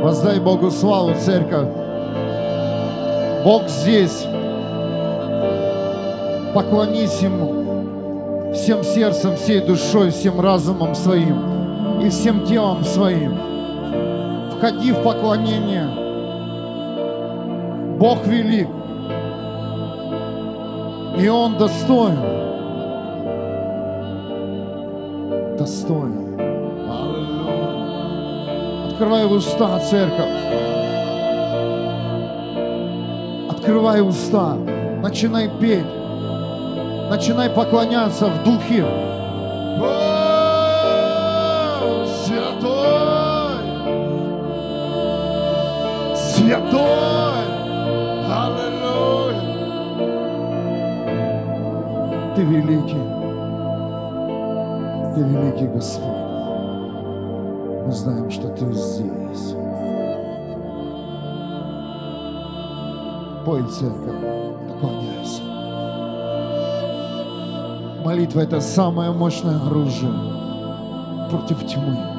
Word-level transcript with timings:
Воздай 0.00 0.38
Богу 0.40 0.70
славу, 0.70 1.12
церковь. 1.14 1.68
Бог 3.44 3.68
здесь. 3.68 4.26
Поклонись 6.54 7.20
Ему 7.20 7.58
всем 8.54 8.82
сердцем, 8.82 9.36
всей 9.36 9.60
душой, 9.60 10.10
всем 10.10 10.40
разумом 10.40 10.94
своим 10.94 12.00
и 12.00 12.08
всем 12.10 12.44
телом 12.44 12.84
своим. 12.84 13.36
Входи 14.52 14.92
в 14.92 15.02
поклонение. 15.02 15.88
Бог 17.98 18.26
велик. 18.26 18.68
И 21.18 21.28
Он 21.28 21.56
достоин. 21.58 22.18
Достоин. 25.56 26.27
Открывай 28.98 29.26
уста, 29.26 29.78
церковь. 29.78 30.28
Открывай 33.48 34.00
уста. 34.02 34.56
Начинай 35.00 35.48
петь. 35.60 35.86
Начинай 37.08 37.48
поклоняться 37.48 38.26
в 38.26 38.42
духе. 38.42 38.84
О, 39.80 39.94
святой! 42.24 43.62
Святой! 46.16 47.46
Аллилуйя! 48.26 49.42
Ты 52.34 52.42
великий. 52.42 53.04
Ты 55.14 55.20
великий 55.20 55.68
Господь. 55.68 56.07
Мы 57.88 57.94
знаем, 57.94 58.30
что 58.30 58.48
Ты 58.50 58.70
здесь. 58.70 59.54
Пой, 63.46 63.66
церковь, 63.66 64.20
поклоняйся. 64.68 65.42
Молитва– 68.04 68.40
это 68.42 68.60
самое 68.60 69.10
мощное 69.12 69.56
оружие 69.56 70.12
против 71.30 71.66
тьмы. 71.66 72.17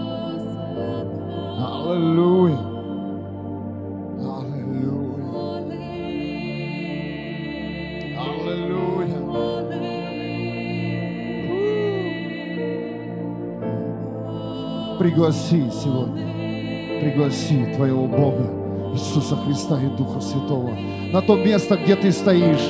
Пригласи 15.09 15.63
сегодня, 15.71 17.02
пригласи 17.02 17.73
твоего 17.75 18.05
Бога, 18.05 18.47
Иисуса 18.93 19.35
Христа 19.38 19.79
и 19.81 19.88
Духа 19.97 20.21
Святого 20.21 20.69
на 21.11 21.19
то 21.23 21.35
место, 21.35 21.77
где 21.77 21.95
ты 21.95 22.11
стоишь. 22.11 22.69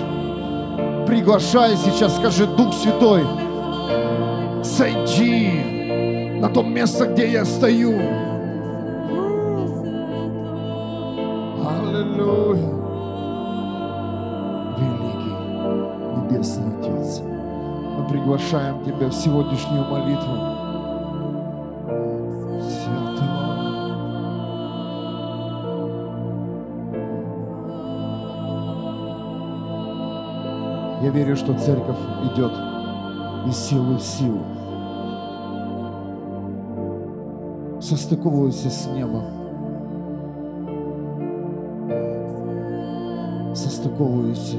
Приглашай 1.05 1.75
сейчас, 1.75 2.15
скажи, 2.15 2.47
Дух 2.47 2.73
Святой, 2.73 3.23
сойди 4.63 6.39
на 6.39 6.47
то 6.47 6.63
место, 6.63 7.07
где 7.07 7.29
я 7.29 7.43
стою. 7.43 7.99
Аллилуйя. 11.67 12.73
Великий 14.77 15.35
Небесный 16.15 16.79
Отец, 16.79 17.19
мы 17.19 18.07
приглашаем 18.09 18.81
Тебя 18.85 19.09
в 19.09 19.13
сегодняшнюю 19.13 19.83
молитву. 19.83 20.58
Я 31.01 31.11
верю, 31.11 31.37
что 31.37 31.53
церковь 31.57 31.97
идет 32.25 32.51
из 33.47 33.55
силы 33.55 33.95
в 33.95 34.01
силу. 34.01 34.41
Состыковывайся 37.79 38.69
с 38.69 38.85
небом. 38.87 39.23
Состыковывайся 43.55 44.57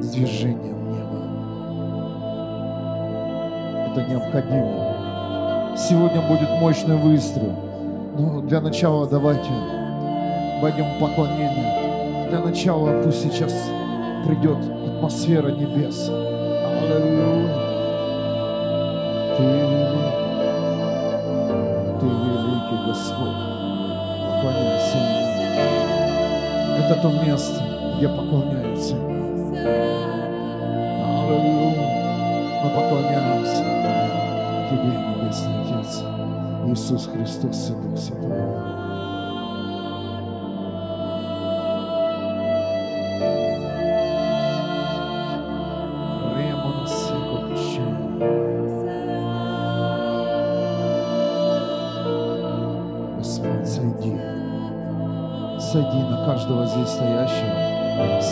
с 0.00 0.10
движением 0.10 0.92
неба. 0.92 1.18
Это 3.90 4.06
необходимо. 4.08 5.76
Сегодня 5.76 6.20
будет 6.28 6.48
мощный 6.60 6.96
выстрел. 6.96 7.52
Но 8.16 8.40
для 8.42 8.60
начала 8.60 9.08
давайте 9.08 9.50
пойдем 10.60 10.84
в 10.94 11.00
поклонение. 11.00 12.28
Для 12.30 12.38
начала 12.38 13.02
пусть 13.02 13.20
сейчас 13.20 13.52
придет 14.24 14.58
атмосфера 15.02 15.48
небес. 15.48 16.08
Аллилуйя. 16.08 17.56
Ты 19.36 19.42
великий. 19.42 20.06
Ты 21.98 22.06
великий 22.06 22.78
Господь. 22.86 23.40
Поклоняйся. 24.30 25.00
Это 26.78 26.94
то 27.02 27.08
место, 27.26 27.60
где 27.96 28.08
поклоняются. 28.08 28.94
Аллилуйя. 31.18 31.88
Мы 32.62 32.68
поклоняемся 32.70 33.64
Тебе, 34.70 34.92
Небесный 35.18 35.62
Отец, 35.62 35.90
Иисус 36.68 37.02
Христос 37.12 37.70
Дух 37.70 37.98
Святой. 37.98 38.81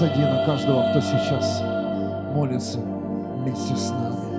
Сойди 0.00 0.22
на 0.22 0.46
каждого, 0.46 0.88
кто 0.88 1.00
сейчас 1.02 1.60
молится 2.34 2.78
вместе 2.80 3.76
с 3.76 3.90
нами. 3.90 4.29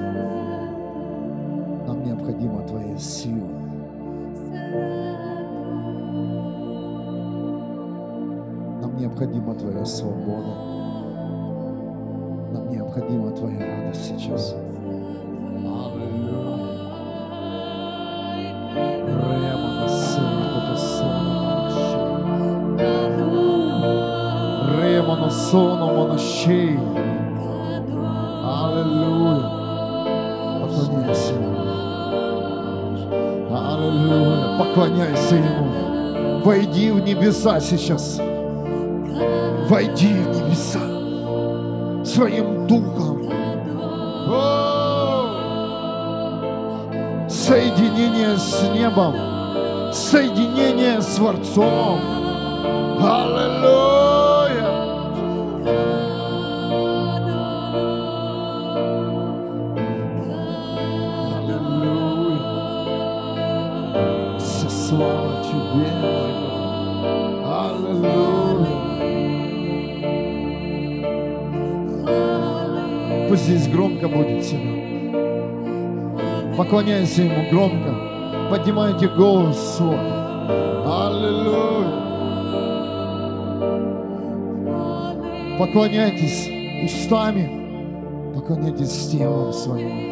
Сону 25.32 25.96
монощей. 25.96 26.78
Аллилуйя. 28.44 29.50
Поклоняйся 30.60 31.34
Ему. 31.34 31.56
Аллилуйя. 33.56 34.58
Поклоняйся 34.60 35.36
Ему. 35.36 36.42
Войди 36.44 36.92
в 36.92 37.00
небеса 37.02 37.60
сейчас. 37.62 38.20
Войди 39.70 40.14
в 40.14 40.36
небеса 40.36 40.92
своим 42.04 42.68
духом. 42.68 43.30
О! 44.28 45.30
Соединение 47.30 48.38
с 48.38 48.64
небом, 48.74 49.16
соединение 49.94 51.02
с 51.02 51.16
Творцом. 51.16 52.00
Аллилуйя! 53.00 54.01
Будет 74.12 74.44
сегодня. 74.44 74.82
Поклоняйся 76.58 77.24
Ему 77.24 77.50
громко. 77.50 77.96
Поднимайте 78.50 79.08
голос 79.08 79.58
свой. 79.78 79.98
Аллилуйя. 80.86 82.02
Поклоняйтесь 85.58 86.50
устами. 86.84 88.34
Поклоняйтесь 88.36 89.08
телом 89.10 89.54
своим. 89.54 90.11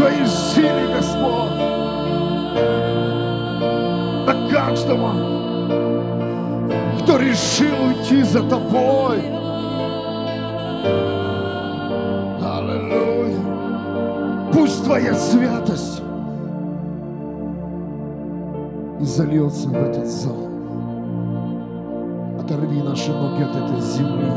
Своей 0.00 0.26
силе, 0.26 0.94
Господь, 0.96 1.58
на 4.26 4.48
каждого, 4.50 5.12
кто 7.00 7.18
решил 7.18 7.74
уйти 7.86 8.22
за 8.22 8.42
Тобой. 8.48 9.18
Аллилуйя. 12.42 13.36
Пусть 14.54 14.84
Твоя 14.84 15.14
святость 15.14 16.00
и 19.00 19.04
зальется 19.04 19.68
в 19.68 19.74
этот 19.74 20.06
зал. 20.06 20.48
Оторви 22.40 22.82
наши 22.82 23.12
ноги 23.12 23.42
от 23.42 23.54
этой 23.54 23.80
земли. 23.82 24.32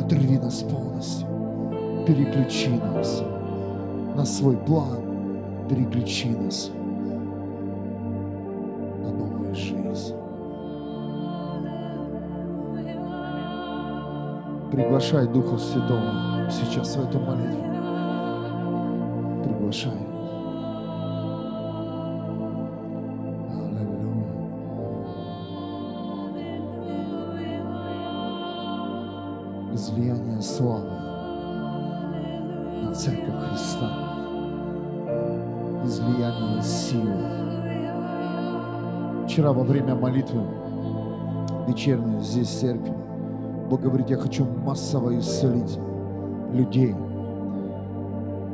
Оторви 0.00 0.38
нас 0.38 0.64
полностью. 0.64 1.28
Переключи 2.04 2.70
нас 2.70 3.22
на 4.14 4.24
свой 4.24 4.56
план. 4.56 4.98
Переключи 5.68 6.28
нас 6.30 6.70
на 9.02 9.10
новую 9.10 9.54
жизнь. 9.54 10.14
Приглашай 14.70 15.26
Духа 15.28 15.56
Святого 15.56 16.50
сейчас 16.50 16.96
в 16.96 17.08
эту 17.08 17.18
молитву. 17.20 17.64
Приглашай. 19.44 19.92
Излияние 29.72 30.40
славы 30.40 30.88
на 32.82 32.94
Церковь 32.94 33.34
Христа, 33.48 34.03
излияние 35.94 36.62
силы. 36.62 37.14
Вчера 39.26 39.52
во 39.52 39.62
время 39.62 39.94
молитвы 39.94 40.42
вечерней 41.68 42.20
здесь 42.20 42.48
в 42.48 42.60
церкви 42.60 42.92
Бог 43.70 43.80
говорит, 43.80 44.10
я 44.10 44.16
хочу 44.16 44.44
массово 44.44 45.18
исцелить 45.18 45.78
людей. 46.52 46.94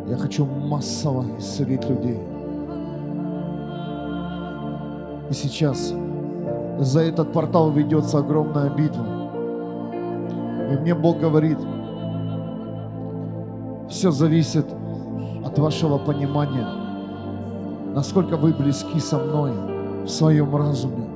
Я 0.06 0.16
хочу 0.16 0.44
массово 0.44 1.25
исцелить 1.38 1.88
людей. 1.88 2.20
И 5.31 5.32
сейчас 5.32 5.92
за 6.78 7.00
этот 7.00 7.32
портал 7.32 7.70
ведется 7.70 8.19
огромная 8.19 8.70
битва. 8.70 9.06
И 10.72 10.76
мне 10.78 10.94
Бог 10.94 11.19
говорит, 11.19 11.58
все 13.88 14.10
зависит 14.10 14.66
от 15.44 15.58
вашего 15.58 15.98
понимания, 15.98 16.79
насколько 17.94 18.37
вы 18.37 18.52
близки 18.52 19.00
со 19.00 19.19
мной 19.19 19.52
в 20.04 20.08
своем 20.08 20.54
разуме, 20.54 21.08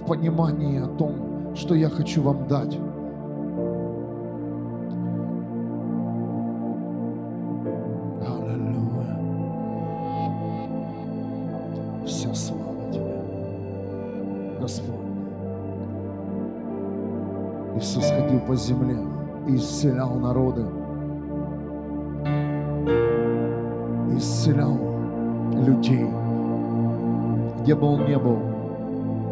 в 0.00 0.06
понимании 0.06 0.80
о 0.80 0.86
том, 0.86 1.54
что 1.54 1.74
я 1.74 1.88
хочу 1.88 2.22
вам 2.22 2.48
дать. 2.48 2.78
Аллилуйя. 8.20 9.18
Вся 12.06 12.34
слава 12.34 12.90
Тебе, 12.90 13.22
Господь. 14.60 14.94
Иисус 17.76 18.04
ходил 18.10 18.40
по 18.40 18.56
земле 18.56 18.96
и 19.48 19.56
исцелял 19.56 20.14
народы. 20.14 20.64
Исцелял 24.16 24.91
людей. 25.54 26.06
Где 27.60 27.74
бы 27.74 27.86
он 27.86 28.06
ни 28.06 28.16
был, 28.16 28.38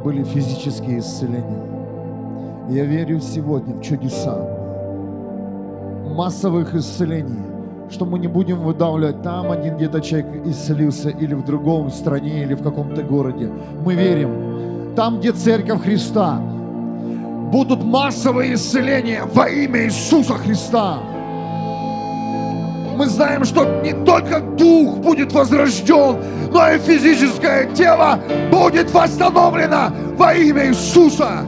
были 0.04 0.22
физические 0.22 1.00
исцеления. 1.00 1.64
Я 2.68 2.84
верю 2.84 3.20
сегодня 3.20 3.74
в 3.74 3.82
чудеса, 3.82 4.38
массовых 6.14 6.74
исцелений, 6.74 7.42
что 7.90 8.04
мы 8.04 8.18
не 8.18 8.28
будем 8.28 8.60
выдавливать, 8.60 9.22
там 9.22 9.50
один 9.50 9.76
где-то 9.76 10.00
человек 10.00 10.46
исцелился, 10.46 11.10
или 11.10 11.34
в 11.34 11.44
другом 11.44 11.90
стране, 11.90 12.42
или 12.42 12.54
в 12.54 12.62
каком-то 12.62 13.02
городе. 13.02 13.50
Мы 13.84 13.94
верим, 13.94 14.94
там, 14.94 15.18
где 15.18 15.32
церковь 15.32 15.82
Христа, 15.82 16.40
будут 17.50 17.82
массовые 17.82 18.54
исцеления 18.54 19.24
во 19.24 19.48
имя 19.48 19.86
Иисуса 19.86 20.34
Христа. 20.34 20.98
Мы 23.00 23.06
знаем, 23.06 23.46
что 23.46 23.64
не 23.80 23.94
только 24.04 24.40
дух 24.40 24.98
будет 24.98 25.32
возрожден, 25.32 26.18
но 26.52 26.70
и 26.70 26.78
физическое 26.78 27.64
тело 27.72 28.20
будет 28.52 28.92
восстановлено 28.92 29.90
во 30.18 30.34
имя 30.34 30.68
Иисуса. 30.68 31.46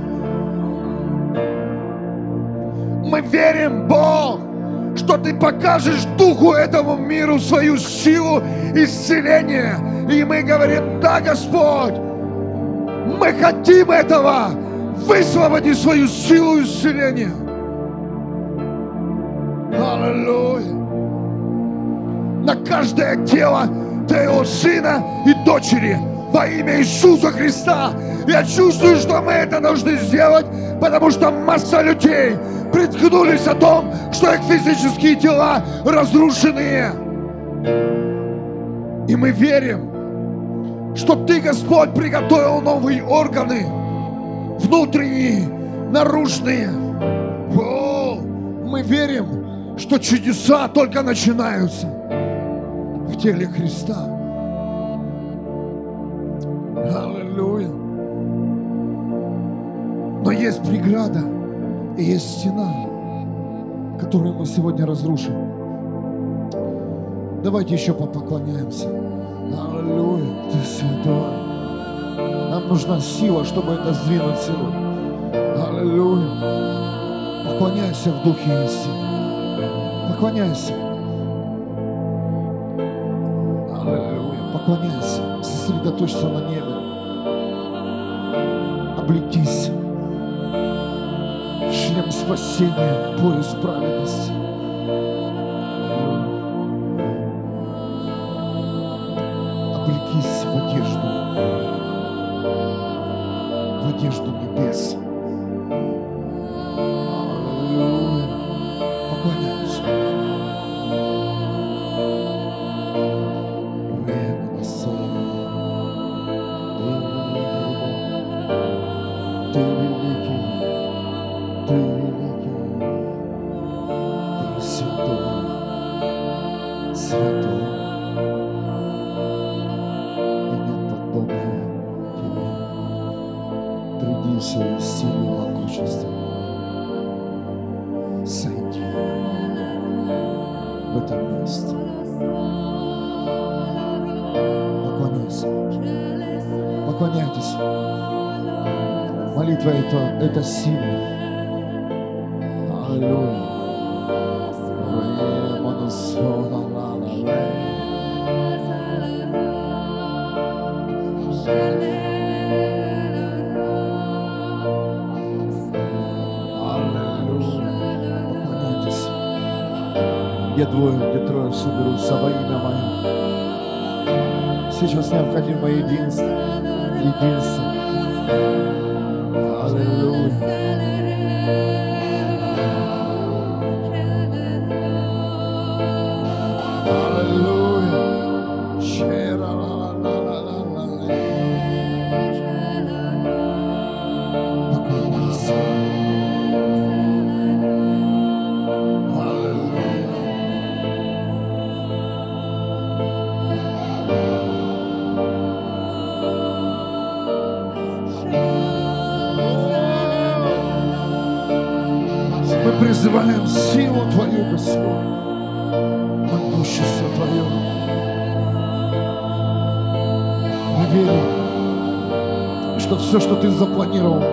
Мы 3.04 3.20
верим, 3.20 3.86
Бог, 3.86 4.40
что 4.96 5.18
Ты 5.18 5.34
покажешь 5.34 6.06
духу 6.16 6.52
этому 6.52 6.96
миру 6.96 7.38
свою 7.38 7.76
силу 7.76 8.42
исцеления. 8.74 9.76
И 10.10 10.24
мы 10.24 10.40
говорим, 10.40 11.02
да, 11.02 11.20
Господь, 11.20 11.98
мы 13.20 13.30
хотим 13.38 13.90
этого. 13.90 14.52
Высвободи 15.06 15.74
свою 15.74 16.06
силу 16.08 16.62
исцеления. 16.62 17.30
Аллилуйя. 19.78 20.81
На 22.44 22.56
каждое 22.56 23.24
тело 23.24 23.68
Твоего 24.08 24.44
сына 24.44 25.00
и 25.24 25.32
дочери 25.44 25.96
во 26.32 26.46
имя 26.48 26.80
Иисуса 26.80 27.30
Христа. 27.30 27.92
Я 28.26 28.42
чувствую, 28.42 28.96
что 28.96 29.22
мы 29.22 29.32
это 29.32 29.60
должны 29.60 29.96
сделать, 29.98 30.46
потому 30.80 31.10
что 31.12 31.30
масса 31.30 31.82
людей 31.82 32.34
приткнулись 32.72 33.46
о 33.46 33.54
том, 33.54 33.92
что 34.12 34.34
их 34.34 34.40
физические 34.40 35.14
тела 35.14 35.62
разрушенные. 35.84 36.90
И 39.08 39.14
мы 39.14 39.30
верим, 39.30 40.96
что 40.96 41.14
Ты, 41.14 41.40
Господь, 41.40 41.94
приготовил 41.94 42.60
новые 42.60 43.04
органы, 43.04 43.66
внутренние, 44.58 45.46
наружные. 45.92 46.70
О, 47.56 48.18
мы 48.64 48.82
верим, 48.82 49.78
что 49.78 49.98
чудеса 49.98 50.66
только 50.66 51.02
начинаются 51.02 52.01
в 53.12 53.18
теле 53.18 53.46
Христа. 53.46 54.06
Аллилуйя. 56.76 57.68
Но 60.24 60.30
есть 60.30 60.62
преграда 60.62 61.20
и 61.98 62.04
есть 62.04 62.38
стена, 62.38 62.72
которую 64.00 64.34
мы 64.34 64.46
сегодня 64.46 64.86
разрушим. 64.86 65.34
Давайте 67.42 67.74
еще 67.74 67.92
попоклоняемся. 67.92 68.88
Аллилуйя, 68.88 70.50
Ты 70.50 70.58
святой. 70.64 71.42
Нам 72.50 72.68
нужна 72.68 73.00
сила, 73.00 73.44
чтобы 73.44 73.72
это 73.72 73.92
сдвинуть 73.94 74.38
сегодня. 74.38 74.92
Аллилуйя. 75.68 76.28
Поклоняйся 77.46 78.10
в 78.10 78.24
духе 78.24 78.64
истины. 78.64 80.08
Поклоняйся. 80.08 80.81
Поклоняйся. 84.64 85.42
Сосредоточься 85.42 86.28
на 86.28 86.48
небе. 86.48 86.62
Облекись 88.96 89.70
шлем 91.72 92.10
спасения, 92.12 93.16
пояс 93.18 93.56
праведности. 93.60 94.31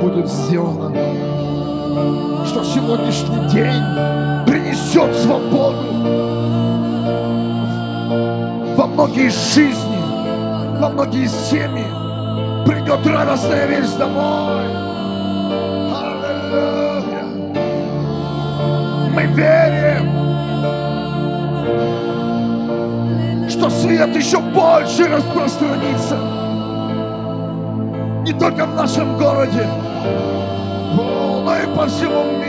Будет 0.01 0.27
сделано. 0.27 0.96
Что 2.46 2.63
сегодняшний 2.63 3.50
день 3.50 3.84
принесет 4.46 5.15
свободу 5.15 6.00
во 8.75 8.88
многие 8.88 9.29
жизни, 9.29 10.00
во 10.79 10.89
многие 10.89 11.27
семьи. 11.27 11.86
Придет 12.65 13.06
радостная 13.06 13.68
весть 13.68 13.98
домой. 13.98 14.65
Аллилуйя. 15.91 17.25
Мы 19.13 19.24
верим, 19.36 20.10
что 23.50 23.70
свет 23.70 24.15
еще 24.15 24.39
больше 24.39 25.08
распространится. 25.08 26.18
Не 28.24 28.34
только 28.34 28.65
в 28.65 28.75
нашем 28.75 29.18
городе, 29.18 29.68
о, 30.06 31.41
но 31.46 31.58
и 31.58 31.75
по 31.75 31.88
всему 31.88 32.39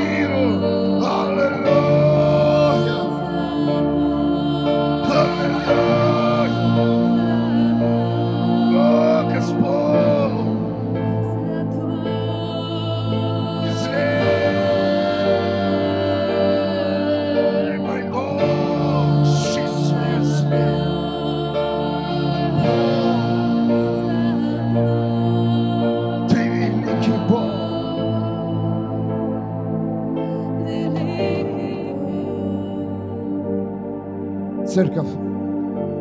Церковь 34.80 35.08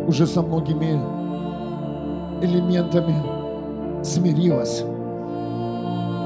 уже 0.07 0.25
со 0.25 0.41
многими 0.41 0.97
элементами 2.41 3.13
смирилась. 4.05 4.85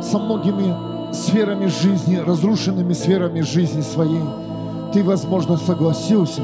Со 0.03 0.19
многими 0.19 1.11
сферами 1.11 1.65
жизни, 1.65 2.17
разрушенными 2.17 2.93
сферами 2.93 3.41
жизни 3.41 3.81
своей. 3.81 4.21
Ты, 4.93 5.03
возможно, 5.03 5.57
согласился. 5.57 6.41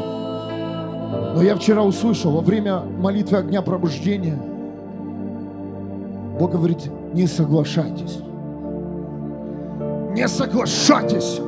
Но 1.36 1.44
я 1.44 1.56
вчера 1.56 1.84
услышал 1.84 2.32
во 2.32 2.42
время 2.42 2.80
молитвы 2.80 3.38
огня 3.38 3.62
пробуждения, 3.62 4.40
Бог 6.40 6.54
говорит, 6.54 6.90
не 7.14 7.28
соглашайтесь. 7.28 8.18
Не 10.16 10.28
соглашайтесь 10.28 11.40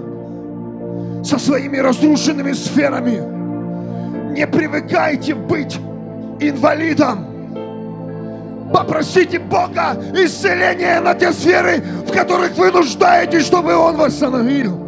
со 1.23 1.39
своими 1.39 1.77
разрушенными 1.77 2.51
сферами. 2.51 3.40
Не 4.31 4.47
привыкайте 4.47 5.35
быть 5.35 5.77
инвалидом. 6.39 7.27
Попросите 8.73 9.39
Бога 9.39 10.01
исцеления 10.15 11.01
на 11.01 11.13
те 11.13 11.33
сферы, 11.33 11.83
в 12.07 12.13
которых 12.13 12.55
вы 12.55 12.71
нуждаетесь, 12.71 13.45
чтобы 13.45 13.75
Он 13.75 13.97
восстановил. 13.97 14.80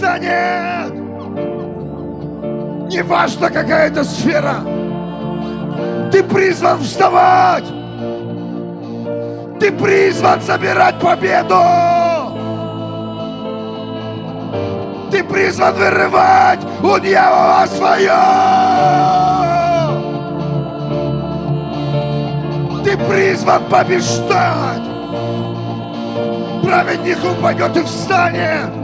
Встанет. 0.00 0.94
Неважно, 2.90 3.50
какая 3.50 3.88
это 3.88 4.02
сфера. 4.02 4.56
Ты 6.10 6.24
призван 6.24 6.80
вставать. 6.80 7.64
Ты 9.60 9.72
призван 9.72 10.40
забирать 10.40 10.98
победу. 10.98 11.60
Ты 15.10 15.22
призван 15.22 15.74
вырывать 15.74 16.60
у 16.82 16.98
дьявола 16.98 17.66
свое. 17.66 18.12
Ты 22.84 22.96
призван 22.96 23.64
побеждать. 23.64 24.82
Праведник 26.62 27.18
упадет 27.22 27.76
и 27.76 27.82
встанет. 27.82 28.79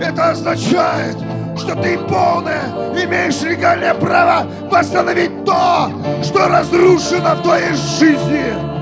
Это 0.00 0.30
означает, 0.30 1.16
что 1.56 1.74
ты 1.74 1.98
полное 1.98 2.62
имеешь 2.94 3.40
легальное 3.42 3.94
право 3.94 4.46
восстановить 4.70 5.44
то, 5.44 5.90
что 6.22 6.48
разрушено 6.48 7.34
в 7.34 7.42
твоей 7.42 7.72
жизни. 7.72 8.78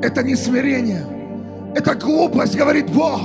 Это 0.00 0.22
не 0.22 0.34
смирение, 0.36 1.04
это 1.74 1.94
глупость, 1.94 2.56
говорит 2.56 2.90
Бог. 2.90 3.20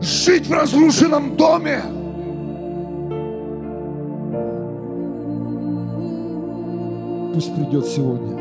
Жить 0.00 0.46
в 0.46 0.52
разрушенном 0.52 1.36
доме. 1.36 1.82
Пусть 7.34 7.54
придет 7.54 7.86
сегодня 7.86 8.36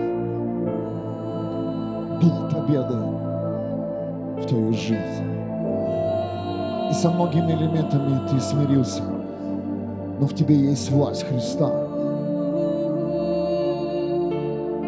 дух 2.19 2.51
победы 2.53 2.95
в 4.37 4.45
твою 4.47 4.73
жизнь. 4.73 5.31
И 6.89 6.93
со 6.93 7.09
многими 7.09 7.53
элементами 7.53 8.19
ты 8.29 8.39
смирился, 8.41 9.03
но 10.19 10.27
в 10.27 10.33
тебе 10.35 10.55
есть 10.55 10.91
власть 10.91 11.23
Христа. 11.23 11.69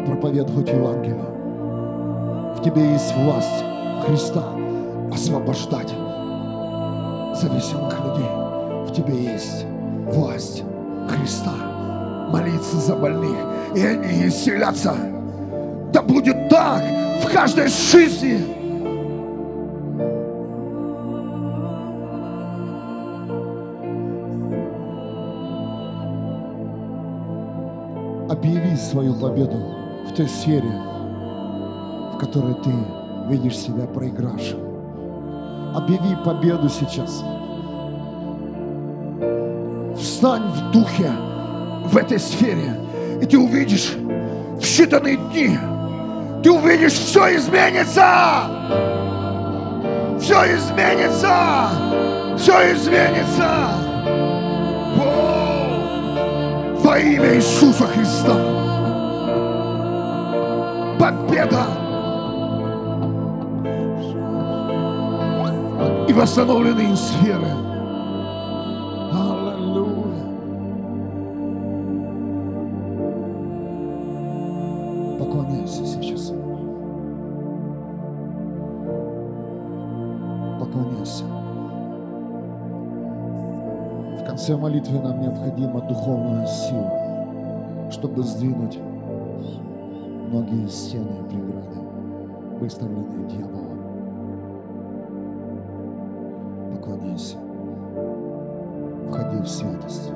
Проповедовать 0.06 0.68
Евангелие. 0.68 1.24
В 2.56 2.62
тебе 2.62 2.92
есть 2.92 3.16
власть 3.16 3.64
Христа 4.06 4.44
освобождать 5.10 5.94
зависимых 7.34 7.98
людей. 8.04 8.28
В 8.86 8.92
тебе 8.92 9.32
есть 9.32 9.64
власть 10.12 10.62
Христа 11.08 11.52
молиться 12.30 12.76
за 12.76 12.96
больных, 12.96 13.36
и 13.74 13.84
они 13.84 14.28
исцелятся. 14.28 14.94
Да 15.92 16.02
будет 16.02 16.48
так 16.48 16.82
в 17.22 17.32
каждой 17.32 17.68
жизни. 17.68 18.38
Объяви 28.30 28.76
свою 28.76 29.14
победу 29.14 29.58
в 30.08 30.14
той 30.14 30.28
сфере, 30.28 30.70
в 32.14 32.18
которой 32.18 32.54
ты 32.54 32.70
видишь 33.28 33.58
себя 33.58 33.86
проигравшим. 33.86 34.58
Объяви 35.74 36.16
победу 36.24 36.68
сейчас. 36.68 37.24
Встань 39.96 40.42
в 40.48 40.72
духе 40.72 41.10
в 41.86 41.96
этой 41.96 42.18
сфере, 42.18 42.74
и 43.24 43.26
ты 43.26 43.38
увидишь 43.38 43.94
в 43.94 44.60
считанные 44.60 45.16
дни, 45.32 45.58
ты 46.42 46.50
увидишь, 46.50 46.92
все 46.92 47.36
изменится. 47.36 48.44
Все 50.20 50.54
изменится. 50.54 51.70
Все 52.36 52.72
изменится. 52.74 53.70
О, 54.98 56.76
во 56.80 56.98
имя 56.98 57.36
Иисуса 57.36 57.86
Христа. 57.86 58.36
Победа. 60.98 61.64
И 66.08 66.12
восстановленные 66.12 66.94
сферы. 66.94 67.73
В 84.24 84.26
конце 84.26 84.56
молитвы 84.56 85.00
нам 85.00 85.20
необходима 85.20 85.82
духовная 85.82 86.46
сила, 86.46 87.90
чтобы 87.90 88.22
сдвинуть 88.22 88.78
многие 90.30 90.66
стены 90.66 91.10
и 91.20 91.28
преграды, 91.28 91.78
выставленные 92.58 93.28
дьяволом. 93.28 93.78
Поклоняйся. 96.72 97.36
Входи 99.10 99.42
в 99.42 99.46
святость. 99.46 100.10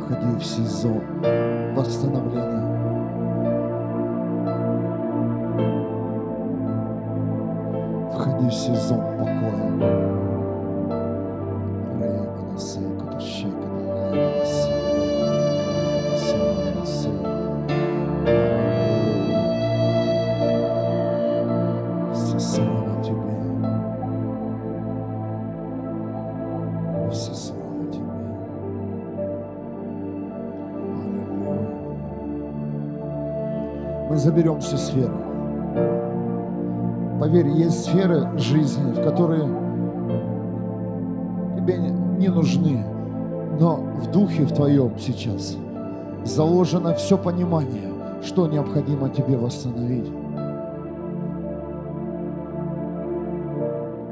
Входи 0.00 0.34
в 0.38 0.42
сезон 0.42 1.02
восстановления. 1.76 2.62
Входи 8.14 8.48
в 8.48 8.54
сезон 8.54 9.11
заберем 34.32 34.60
все 34.60 34.78
сферы. 34.78 35.12
Поверь, 37.20 37.48
есть 37.48 37.84
сферы 37.84 38.26
жизни, 38.38 38.92
в 38.92 39.04
которые 39.04 39.42
тебе 41.56 41.76
не 42.18 42.28
нужны, 42.28 42.82
но 43.60 43.76
в 43.76 44.10
духе 44.10 44.44
в 44.44 44.52
твоем 44.52 44.98
сейчас 44.98 45.56
заложено 46.24 46.94
все 46.94 47.18
понимание, 47.18 47.92
что 48.22 48.46
необходимо 48.46 49.10
тебе 49.10 49.36
восстановить. 49.36 50.10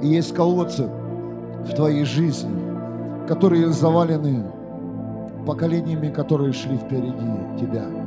И 0.02 0.06
есть 0.06 0.34
колодцы 0.34 0.86
в 1.64 1.74
твоей 1.74 2.04
жизни, 2.04 2.60
которые 3.26 3.68
завалены 3.68 4.44
поколениями, 5.46 6.08
которые 6.08 6.52
шли 6.52 6.76
впереди 6.76 7.14
тебя. 7.58 7.99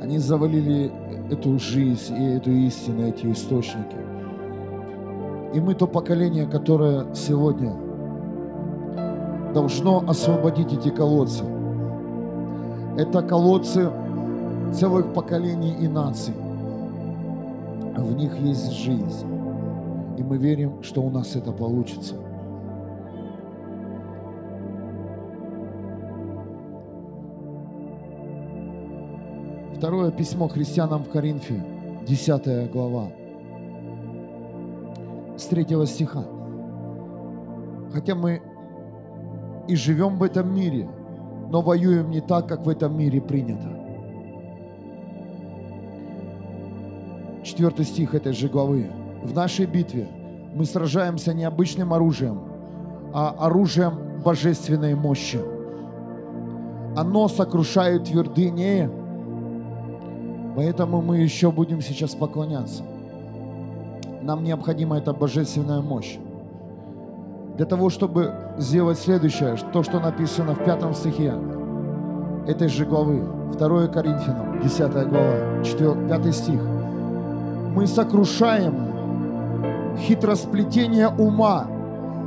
Они 0.00 0.18
завалили 0.18 0.90
эту 1.30 1.58
жизнь 1.58 2.16
и 2.16 2.36
эту 2.36 2.50
истину, 2.50 3.06
эти 3.06 3.30
источники. 3.30 3.96
И 5.52 5.60
мы 5.60 5.74
то 5.74 5.86
поколение, 5.86 6.46
которое 6.46 7.14
сегодня 7.14 7.74
должно 9.52 10.02
освободить 10.08 10.72
эти 10.72 10.88
колодцы. 10.88 11.44
Это 12.96 13.20
колодцы 13.22 13.90
целых 14.72 15.12
поколений 15.12 15.74
и 15.78 15.86
наций. 15.86 16.34
В 17.96 18.14
них 18.14 18.36
есть 18.38 18.72
жизнь. 18.72 19.26
И 20.16 20.22
мы 20.22 20.38
верим, 20.38 20.82
что 20.82 21.02
у 21.02 21.10
нас 21.10 21.36
это 21.36 21.52
получится. 21.52 22.14
Второе 29.80 30.10
письмо 30.10 30.46
христианам 30.46 31.04
в 31.04 31.08
Коринфе, 31.08 31.64
10 32.06 32.70
глава, 32.70 33.06
с 35.38 35.46
3 35.46 35.86
стиха. 35.86 36.22
Хотя 37.90 38.14
мы 38.14 38.42
и 39.68 39.76
живем 39.76 40.18
в 40.18 40.22
этом 40.22 40.54
мире, 40.54 40.86
но 41.48 41.62
воюем 41.62 42.10
не 42.10 42.20
так, 42.20 42.46
как 42.46 42.66
в 42.66 42.68
этом 42.68 42.94
мире 42.94 43.22
принято. 43.22 43.70
Четвертый 47.42 47.86
стих 47.86 48.14
этой 48.14 48.34
же 48.34 48.48
главы. 48.48 48.90
В 49.22 49.32
нашей 49.32 49.64
битве 49.64 50.06
мы 50.54 50.66
сражаемся 50.66 51.32
не 51.32 51.44
обычным 51.44 51.94
оружием, 51.94 52.38
а 53.14 53.30
оружием 53.30 53.94
божественной 54.22 54.94
мощи. 54.94 55.40
Оно 56.94 57.28
сокрушает 57.28 58.04
твердыни, 58.04 58.99
Поэтому 60.62 61.00
мы 61.00 61.16
еще 61.16 61.50
будем 61.50 61.80
сейчас 61.80 62.14
поклоняться. 62.14 62.82
Нам 64.20 64.44
необходима 64.44 64.98
эта 64.98 65.14
божественная 65.14 65.80
мощь. 65.80 66.18
Для 67.56 67.64
того, 67.64 67.88
чтобы 67.88 68.34
сделать 68.58 68.98
следующее, 68.98 69.56
то, 69.72 69.82
что 69.82 70.00
написано 70.00 70.54
в 70.54 70.62
пятом 70.62 70.92
стихе 70.92 71.32
этой 72.46 72.68
же 72.68 72.84
главы, 72.84 73.22
2 73.58 73.86
Коринфянам, 73.86 74.60
10 74.60 74.92
глава, 75.08 75.64
4, 75.64 76.08
5 76.08 76.34
стих. 76.34 76.60
Мы 77.74 77.86
сокрушаем 77.86 78.74
хитросплетение 79.96 81.08
ума 81.08 81.68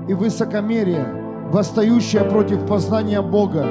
и 0.08 0.16
высокомерие, 0.16 1.06
восстающее 1.52 2.24
против 2.24 2.66
познания 2.66 3.22
Бога, 3.22 3.64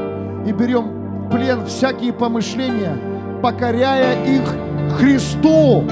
и 0.47 0.53
берем 0.53 1.27
в 1.27 1.31
плен 1.33 1.67
всякие 1.67 2.13
помышления– 2.13 2.97
покоряя 3.43 4.25
их 4.25 4.43
Христу. 4.97 5.83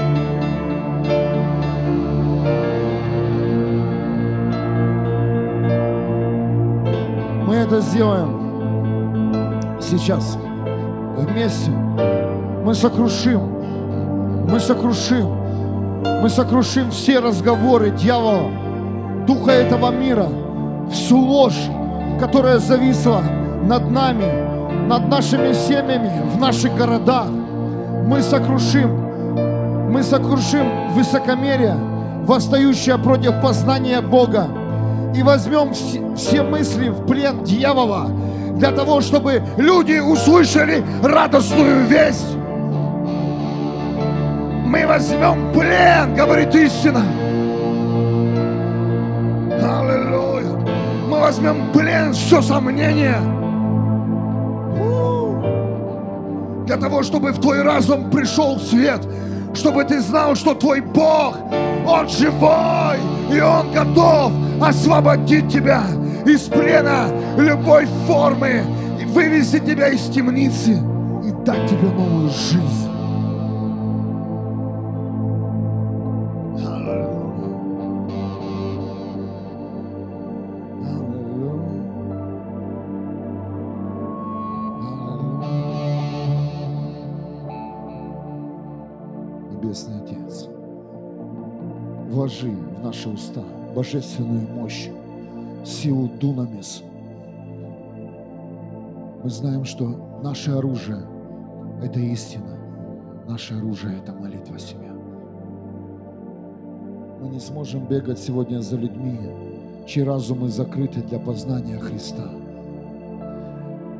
Мы 7.45 7.55
это 7.55 7.81
сделаем 7.81 9.51
сейчас 9.81 10.37
вместе. 11.17 11.71
Мы 12.63 12.73
сокрушим, 12.73 13.41
мы 14.49 14.59
сокрушим, 14.59 15.27
мы 16.21 16.29
сокрушим 16.29 16.89
все 16.91 17.19
разговоры 17.19 17.89
дьявола, 17.91 18.51
духа 19.27 19.51
этого 19.51 19.91
мира, 19.91 20.27
всю 20.91 21.17
ложь, 21.17 21.69
которая 22.19 22.59
зависла 22.59 23.21
над 23.63 23.89
нами, 23.89 24.87
над 24.87 25.09
нашими 25.09 25.53
семьями, 25.53 26.21
в 26.33 26.39
наших 26.39 26.75
городах. 26.77 27.40
Мы 28.05 28.21
сокрушим, 28.21 29.91
мы 29.91 30.03
сокрушим 30.03 30.93
высокомерие, 30.93 31.75
восстающее 32.25 32.97
против 32.97 33.41
познания 33.41 34.01
Бога, 34.01 34.47
и 35.15 35.23
возьмем 35.23 35.73
все, 35.73 36.01
все 36.15 36.43
мысли 36.43 36.89
в 36.89 37.05
плен 37.05 37.43
дьявола 37.43 38.07
для 38.55 38.71
того, 38.71 39.01
чтобы 39.01 39.41
люди 39.57 39.99
услышали 39.99 40.83
радостную 41.03 41.85
весть. 41.85 42.35
Мы 44.65 44.85
возьмем 44.87 45.51
плен, 45.51 46.15
говорит 46.15 46.55
истина. 46.55 47.03
Аллилуйя. 49.61 50.57
Мы 51.09 51.19
возьмем 51.19 51.71
плен 51.73 52.13
все 52.13 52.41
сомнения. 52.41 53.40
Для 56.71 56.79
того, 56.79 57.03
чтобы 57.03 57.33
в 57.33 57.41
твой 57.41 57.63
разум 57.63 58.09
пришел 58.09 58.57
свет, 58.57 59.05
чтобы 59.53 59.83
ты 59.83 59.99
знал, 59.99 60.35
что 60.35 60.53
твой 60.55 60.79
Бог, 60.79 61.35
Он 61.85 62.07
живой, 62.07 62.97
и 63.29 63.41
Он 63.41 63.73
готов 63.73 64.31
освободить 64.61 65.51
тебя 65.51 65.83
из 66.25 66.43
плена 66.43 67.09
любой 67.37 67.87
формы, 68.07 68.63
и 69.01 69.03
вывести 69.03 69.59
тебя 69.59 69.89
из 69.89 70.07
темницы 70.11 70.81
и 71.25 71.31
дать 71.43 71.69
тебе 71.69 71.89
новую 71.89 72.29
жизнь. 72.29 72.90
Наши 93.01 93.09
уста 93.09 93.41
божественную 93.75 94.47
мощь, 94.49 94.89
силу 95.65 96.07
Дунамис. 96.19 96.83
Мы 99.23 99.29
знаем, 99.29 99.65
что 99.65 100.19
наше 100.21 100.51
оружие– 100.51 100.99
это 101.83 101.99
истина. 101.99 102.57
Наше 103.27 103.55
оружие– 103.55 103.97
это 104.03 104.13
молитва 104.13 104.59
семья. 104.59 104.93
Мы 107.21 107.29
не 107.29 107.39
сможем 107.39 107.87
бегать 107.87 108.19
сегодня 108.19 108.59
за 108.61 108.77
людьми, 108.77 109.19
чьи 109.87 110.03
разумы 110.03 110.49
закрыты 110.49 111.01
для 111.01 111.17
познания 111.17 111.79
Христа. 111.79 112.29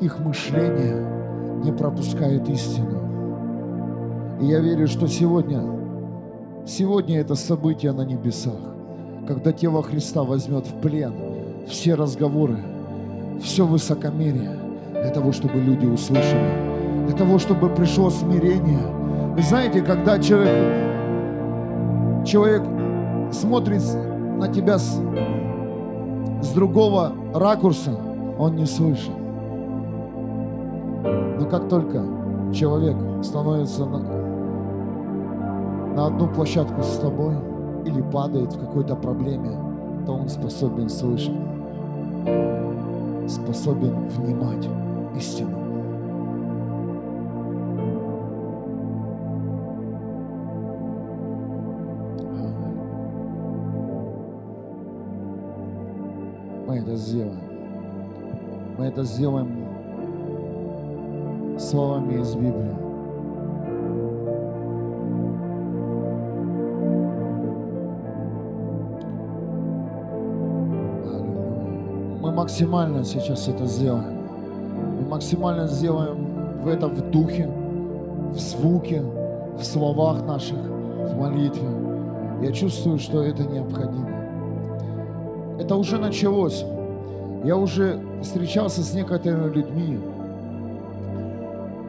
Их 0.00 0.20
мышление 0.20 1.04
не 1.64 1.72
пропускает 1.72 2.48
истину. 2.48 3.00
И 4.40 4.46
я 4.46 4.60
верю, 4.60 4.86
что 4.86 5.08
сегодня, 5.08 5.60
сегодня 6.66 7.18
это 7.18 7.34
событие 7.34 7.90
на 7.92 8.02
небесах, 8.02 8.72
когда 9.26 9.52
тело 9.52 9.82
Христа 9.82 10.22
возьмет 10.22 10.66
в 10.66 10.80
плен 10.80 11.12
все 11.66 11.94
разговоры, 11.94 12.58
все 13.40 13.66
высокомерие, 13.66 14.58
для 14.92 15.10
того, 15.10 15.32
чтобы 15.32 15.60
люди 15.60 15.86
услышали, 15.86 17.06
для 17.06 17.16
того, 17.16 17.38
чтобы 17.38 17.68
пришло 17.68 18.10
смирение. 18.10 18.86
Вы 19.34 19.42
знаете, 19.42 19.80
когда 19.82 20.18
человек, 20.18 20.52
человек 22.26 22.62
смотрит 23.32 23.82
на 24.38 24.48
тебя 24.48 24.78
с, 24.78 25.00
с 26.42 26.48
другого 26.52 27.12
ракурса, 27.32 27.96
он 28.38 28.56
не 28.56 28.66
слышит. 28.66 29.12
Но 31.04 31.46
как 31.48 31.68
только 31.68 32.04
человек 32.52 32.96
становится 33.22 33.86
на, 33.86 33.98
на 35.94 36.06
одну 36.06 36.28
площадку 36.28 36.82
с 36.82 36.98
тобой 36.98 37.51
или 37.84 38.02
падает 38.12 38.52
в 38.52 38.60
какой-то 38.60 38.96
проблеме, 38.96 39.50
то 40.06 40.14
он 40.14 40.28
способен 40.28 40.88
слышать, 40.88 41.36
способен 43.28 44.08
внимать 44.08 44.68
истину. 45.16 45.62
Мы 56.66 56.78
это 56.78 56.96
сделаем. 56.96 57.38
Мы 58.78 58.86
это 58.86 59.02
сделаем 59.04 59.62
словами 61.58 62.20
из 62.20 62.34
Библии. 62.34 62.91
Максимально 72.52 73.02
сейчас 73.02 73.48
это 73.48 73.64
сделаем. 73.64 74.18
Мы 74.98 75.08
максимально 75.08 75.66
сделаем 75.66 76.62
в 76.62 76.68
это 76.68 76.86
в 76.86 77.10
духе, 77.10 77.48
в 78.30 78.38
звуке, 78.38 79.02
в 79.56 79.64
словах 79.64 80.26
наших, 80.26 80.58
в 80.58 81.16
молитве. 81.18 81.66
Я 82.42 82.52
чувствую, 82.52 82.98
что 82.98 83.22
это 83.22 83.44
необходимо. 83.44 84.06
Это 85.58 85.76
уже 85.76 85.96
началось. 85.96 86.62
Я 87.42 87.56
уже 87.56 87.98
встречался 88.20 88.82
с 88.82 88.92
некоторыми 88.92 89.50
людьми, 89.50 89.98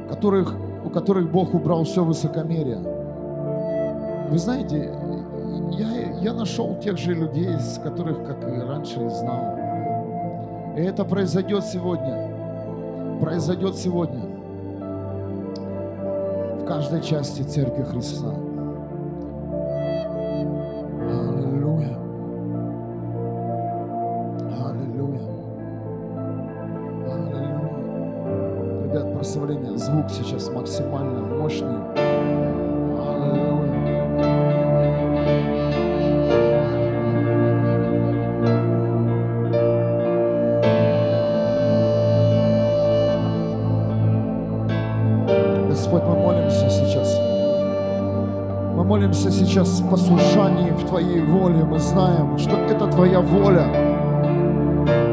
которых, 0.07 0.55
у 0.85 0.89
которых 0.89 1.29
Бог 1.29 1.53
убрал 1.53 1.83
все 1.83 2.05
высокомерие. 2.05 2.79
Вы 4.29 4.37
знаете, 4.37 4.93
я, 5.71 6.21
я 6.21 6.33
нашел 6.33 6.79
тех 6.79 6.97
же 6.97 7.13
людей, 7.13 7.49
с 7.59 7.79
которых, 7.79 8.25
как 8.25 8.47
и 8.47 8.61
раньше, 8.61 9.09
знал. 9.09 9.62
И 10.75 10.81
это 10.81 11.05
произойдет 11.05 11.63
сегодня. 11.65 13.19
Произойдет 13.21 13.75
сегодня. 13.75 14.21
В 16.61 16.65
каждой 16.65 17.01
части 17.01 17.43
Церкви 17.43 17.83
Христа. 17.83 18.33
Аллилуйя. 21.09 21.95
Аллилуйя. 24.65 25.21
Аллилуйя. 27.13 28.83
Ребят, 28.85 29.13
прославление. 29.13 29.77
Звук 29.77 30.09
сейчас 30.09 30.49
максимально 30.49 31.12
сейчас 49.63 49.79
в 49.79 49.89
послушании 49.89 50.71
в 50.71 50.87
Твоей 50.87 51.21
воле. 51.21 51.63
Мы 51.63 51.79
знаем, 51.79 52.37
что 52.37 52.57
это 52.69 52.87
Твоя 52.87 53.19
воля. 53.21 53.67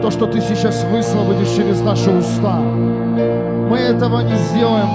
То, 0.03 0.11
что 0.11 0.27
Ты 0.27 0.41
сейчас 0.41 0.85
высвободишь 0.91 1.51
через 1.51 1.81
наши 1.83 2.11
уста. 2.11 2.59
Мы 2.59 3.77
этого 3.77 4.21
не 4.21 4.37
сделаем, 4.37 4.89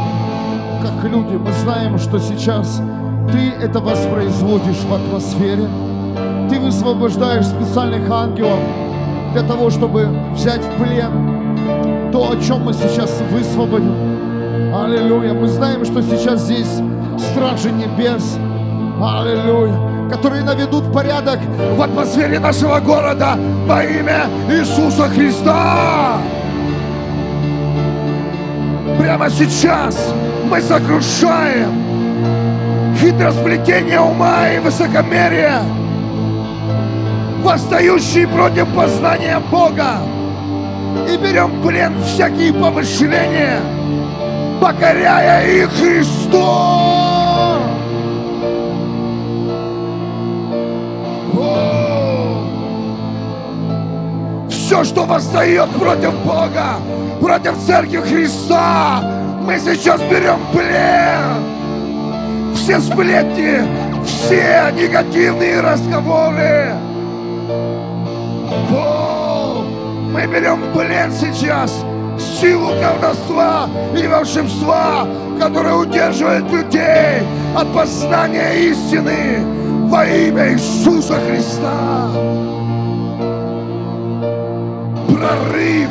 как 0.82 1.10
люди. 1.10 1.36
Мы 1.36 1.52
знаем, 1.54 1.98
что 1.98 2.20
сейчас 2.20 2.82
Ты 3.32 3.52
это 3.62 3.80
воспроизводишь 3.80 4.84
в 4.84 4.94
атмосфере. 4.94 5.68
Ты 6.50 6.60
высвобождаешь 6.60 7.46
специальных 7.46 8.10
ангелов 8.10 8.60
для 9.34 9.44
того, 9.44 9.70
чтобы 9.70 10.08
взять 10.34 10.62
в 10.62 10.84
плен 10.84 12.12
то, 12.12 12.32
о 12.32 12.36
чем 12.38 12.64
мы 12.64 12.74
сейчас 12.74 13.22
высвободим. 13.32 14.76
Аллилуйя. 14.76 15.34
Мы 15.34 15.48
знаем, 15.48 15.86
что 15.86 16.02
сейчас 16.02 16.42
здесь 16.42 16.82
стражи 17.18 17.72
небес. 17.72 18.38
Аллилуйя. 19.02 20.10
Которые 20.10 20.44
наведут 20.44 20.92
порядок 20.94 21.40
в 21.76 21.82
атмосфере 21.82 22.40
нашего 22.40 22.80
города 22.80 23.38
во 23.68 23.84
имя 23.84 24.26
Иисуса 24.50 25.10
Христа. 25.10 26.18
Прямо 29.00 29.30
сейчас 29.30 30.14
мы 30.50 30.62
сокрушаем 30.62 32.96
хитросплетение 32.98 34.00
ума 34.00 34.50
и 34.50 34.60
высокомерия, 34.60 35.62
восстающие 37.44 38.28
против 38.28 38.68
познания 38.76 39.42
Бога, 39.52 39.98
и 41.10 41.18
берем 41.18 41.62
плен 41.62 41.94
всякие 42.04 42.54
помышления, 42.54 43.60
покоряя 44.62 45.46
их 45.46 45.70
Христу. 45.72 46.95
Все, 54.66 54.84
что 54.84 55.06
восстает 55.06 55.70
против 55.80 56.12
Бога, 56.26 56.80
против 57.22 57.54
Церкви 57.68 57.98
Христа, 57.98 59.00
мы 59.44 59.60
сейчас 59.60 60.02
берем 60.02 60.40
плен. 60.52 62.56
Все 62.56 62.80
сплетни, 62.80 63.62
все 64.04 64.72
негативные 64.76 65.62
разговоры. 65.62 66.74
О, 68.72 69.64
мы 70.12 70.26
берем 70.26 70.60
плен 70.74 71.12
сейчас 71.12 71.86
силу 72.42 72.72
колдовства 72.82 73.70
и 73.96 74.08
волшебства, 74.08 75.08
которая 75.40 75.76
удерживает 75.76 76.52
людей 76.52 77.22
от 77.56 77.72
познания 77.72 78.72
истины 78.72 79.46
во 79.90 80.08
имя 80.08 80.54
Иисуса 80.54 81.20
Христа. 81.20 82.10
Прорыв. 85.16 85.90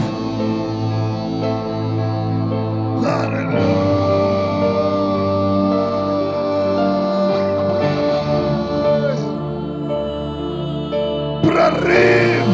Прорыв. 11.42 12.46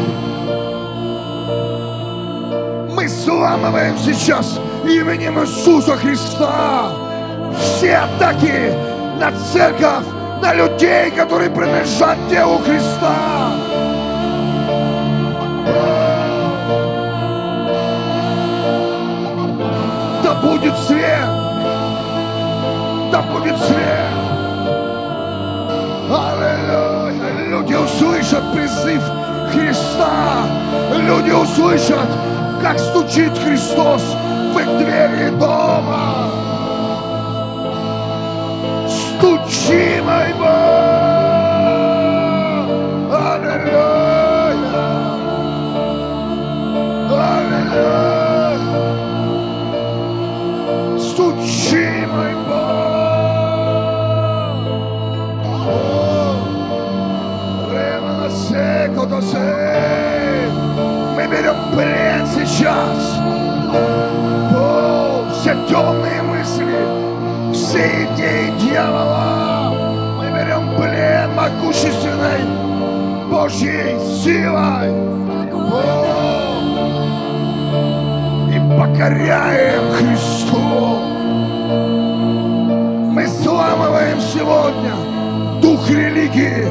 Мы 2.89 3.09
сламываем 3.09 3.97
сейчас 3.97 4.57
именем 4.85 5.41
Иисуса 5.41 5.97
Христа 5.97 6.91
все 7.59 7.97
атаки 7.97 8.73
на 9.19 9.33
церковь, 9.51 10.05
на 10.41 10.53
людей, 10.53 11.11
которые 11.11 11.49
принадлежат 11.49 12.17
телу 12.29 12.59
Христа. 12.59 13.70
Да 23.11 23.21
будет 23.23 23.57
свет! 23.57 24.07
Аллилуйя! 26.09 27.49
Люди 27.49 27.73
услышат 27.73 28.53
призыв 28.53 29.03
Христа! 29.51 30.45
Люди 30.95 31.31
услышат, 31.31 32.07
как 32.61 32.79
стучит 32.79 33.37
Христос 33.37 34.01
в 34.53 34.59
их 34.59 34.77
двери 34.77 35.29
дома! 35.31 36.29
Стучи, 38.87 40.01
мой 40.01 40.33
Бог! 40.39 40.70
Сейчас! 62.71 63.19
О, 64.53 65.25
все 65.31 65.55
темные 65.67 66.21
мысли, 66.21 66.75
все 67.53 68.05
идеи 68.05 68.51
дьявола 68.59 69.73
мы 70.17 70.25
берем 70.27 70.75
плен 70.75 71.33
могущественной 71.35 72.41
Божьей 73.29 73.99
силой 74.23 74.89
О, 75.53 75.81
и 78.49 78.59
покоряем 78.77 79.91
Христу. 79.93 80.59
Мы 83.13 83.27
сламываем 83.27 84.19
сегодня 84.21 84.93
дух 85.61 85.89
религии, 85.89 86.67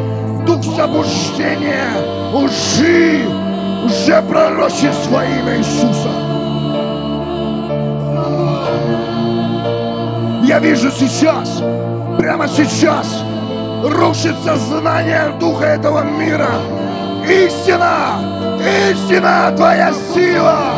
дух 0.47 0.63
заблуждения, 0.63 1.89
лжи, 2.33 3.40
уже 3.85 4.23
пророчество 4.23 5.25
имя 5.25 5.59
Иисуса. 5.59 6.11
Я 10.45 10.59
вижу 10.59 10.91
сейчас, 10.91 11.63
прямо 12.19 12.49
сейчас, 12.49 13.23
рушится 13.85 14.57
знание 14.57 15.33
духа 15.39 15.65
этого 15.65 16.03
мира. 16.03 16.51
Истина, 17.25 18.19
истина, 18.91 19.53
твоя 19.57 19.93
сила. 20.13 20.75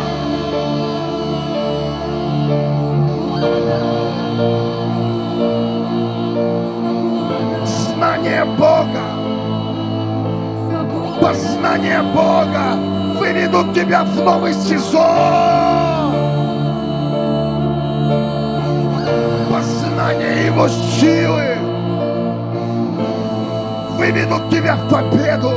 Знание 7.65 8.45
Бога, 8.45 9.05
познание 11.19 12.01
Бога 12.13 12.92
выведут 13.23 13.73
тебя 13.73 14.03
в 14.03 14.15
новый 14.21 14.53
сезон. 14.53 15.01
Познание 19.49 20.47
Его 20.47 20.67
силы 20.67 21.55
выведут 23.97 24.49
тебя 24.49 24.75
в 24.75 24.89
победу. 24.89 25.51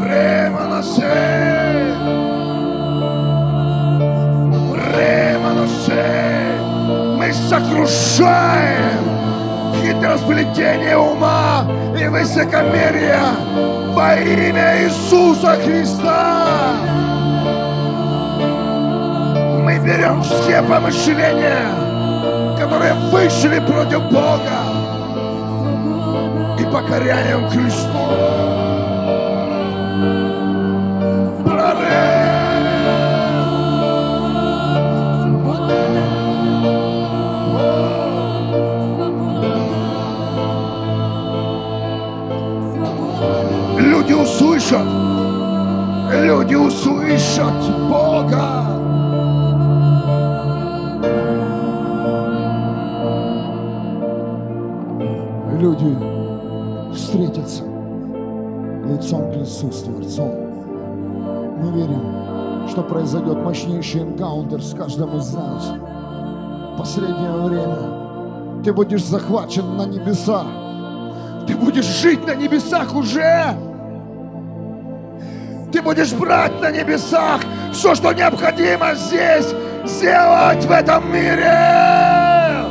Время 0.00 0.64
на 0.66 0.82
Время 4.72 5.50
на 5.52 5.66
Мы 7.16 7.32
сокрушаем 7.32 9.05
хитросплетение 9.96 10.96
ума 10.96 11.64
и 11.98 12.06
высокомерия 12.08 13.20
во 13.94 14.16
имя 14.16 14.84
Иисуса 14.84 15.56
Христа. 15.64 16.72
Мы 19.62 19.78
берем 19.78 20.22
все 20.22 20.62
помышления, 20.62 22.56
которые 22.58 22.94
вышли 23.10 23.58
против 23.60 24.02
Бога 24.10 24.60
и 26.58 26.64
покоряем 26.64 27.48
Христу. 27.48 28.55
Услышат, 44.66 44.86
люди 46.12 46.54
услышат 46.54 47.88
Бога. 47.88 48.64
Люди 55.58 55.96
встретятся 56.94 57.64
лицом 58.84 59.32
к 59.32 59.36
лицу 59.36 59.70
с 59.70 59.82
Творцом. 59.82 60.32
Мы 61.62 61.72
верим, 61.72 62.68
что 62.68 62.82
произойдет 62.82 63.38
мощнейший 63.42 64.02
энкаунтер 64.02 64.62
с 64.62 64.74
каждым 64.74 65.16
из 65.16 65.32
нас. 65.32 65.72
Последнее 66.78 67.32
время 67.42 68.62
ты 68.62 68.72
будешь 68.72 69.04
захвачен 69.04 69.76
на 69.76 69.86
небесах. 69.86 70.46
Ты 71.46 71.56
будешь 71.56 71.86
жить 71.86 72.26
на 72.26 72.34
небесах 72.34 72.94
уже. 72.94 73.56
Будешь 75.86 76.12
брать 76.14 76.60
на 76.60 76.72
небесах 76.72 77.42
все, 77.72 77.94
что 77.94 78.12
необходимо 78.12 78.92
здесь 78.96 79.54
сделать 79.84 80.64
в 80.64 80.70
этом 80.72 81.12
мире. 81.12 82.64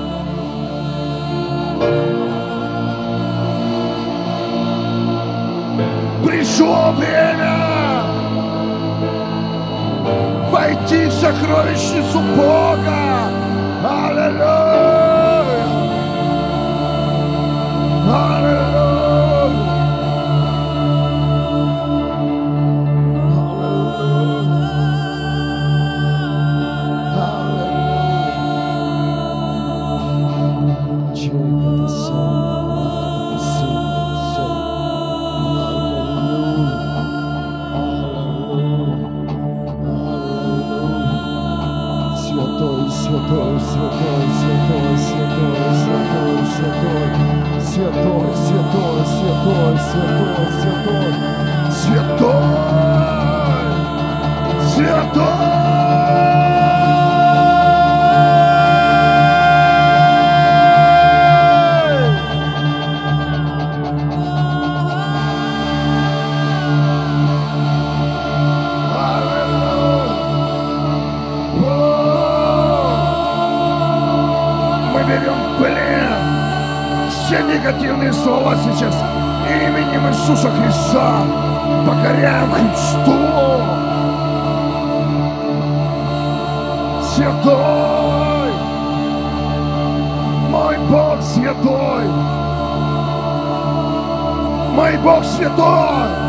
Пришло 6.26 6.92
время 6.92 8.04
войти 10.52 11.06
в 11.06 11.14
сокровищницу 11.14 12.20
Бога. 12.36 13.32
Аллилуйя! 13.82 14.65
Святой, 42.46 42.88
святой, 42.92 43.60
святой, 43.60 44.28
святой, 44.38 44.98
святой, 45.00 45.74
святой, 45.82 46.46
святой, 46.46 47.10
святой, 47.60 48.36
святой, 48.36 49.02
святой, 49.08 49.78
святой, 49.80 50.46
святой, 50.52 51.10
святой, 51.72 52.46
святой. 54.76 55.65
Негативные 77.66 78.14
слова 78.14 78.56
сейчас 78.58 78.94
именем 79.50 80.08
Иисуса 80.10 80.52
Христа. 80.52 81.24
Покоряем 81.88 82.52
Христу. 82.52 83.18
Святой! 87.02 88.52
Мой 90.52 90.78
Бог 90.90 91.22
святой! 91.22 92.06
Мой 94.76 94.98
Бог 94.98 95.24
святой! 95.26 96.25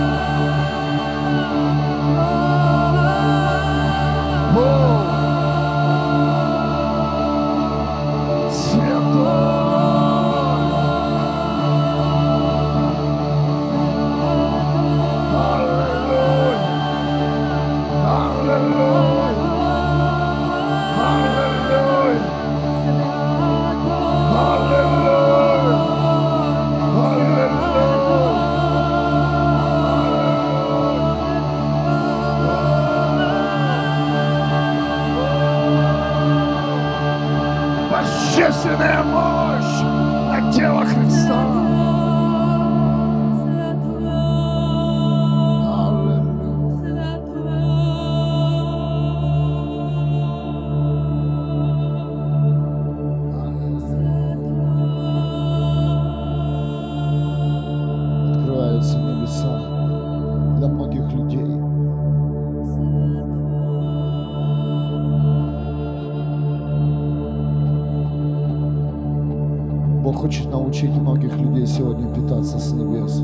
Хочет 70.26 70.50
научить 70.50 70.90
многих 70.90 71.36
людей 71.36 71.64
сегодня 71.68 72.12
питаться 72.12 72.58
с 72.58 72.72
небес. 72.72 73.22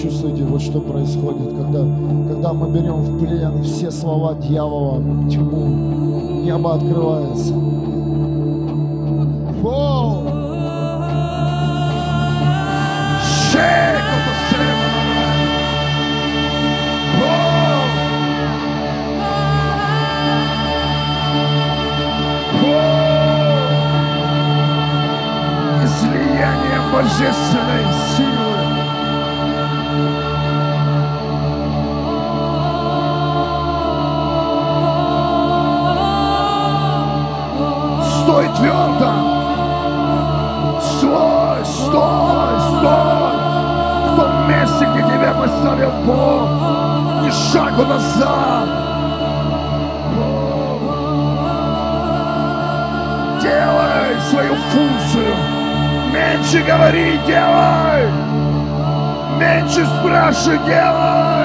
Чувствуете, 0.00 0.44
вот 0.44 0.62
что 0.62 0.80
происходит, 0.80 1.48
когда, 1.58 1.80
когда 2.28 2.52
мы 2.52 2.70
берем 2.70 3.00
в 3.00 3.18
плен 3.18 3.64
все 3.64 3.90
слова 3.90 4.34
дьявола, 4.34 5.02
тьму, 5.28 6.44
небо 6.44 6.74
открывается. 6.74 7.52
Воу! 9.60 10.22
Шейко-то 13.50 14.05
Jesus, 27.08 27.94
Senhor. 28.16 28.56
Estou 38.02 38.42
te 38.42 38.60
vendo. 38.60 39.36
Estou, 40.78 41.58
estou, 41.62 42.56
estou. 42.58 43.36
Comece 44.16 44.86
que 44.86 45.02
tiver 45.10 45.34
com 45.34 45.44
essa 45.44 45.76
meu 45.76 45.90
povo. 46.04 47.26
E 47.26 47.30
já 47.30 47.70
começar. 47.72 48.64
Deus, 53.40 54.32
eu 54.32 54.56
fui, 54.56 55.00
Senhor. 55.12 55.45
Меньше 56.16 56.62
говори, 56.62 57.18
делай! 57.26 58.08
Меньше 59.38 59.84
спрашивай, 59.84 60.58
делай! 60.66 61.35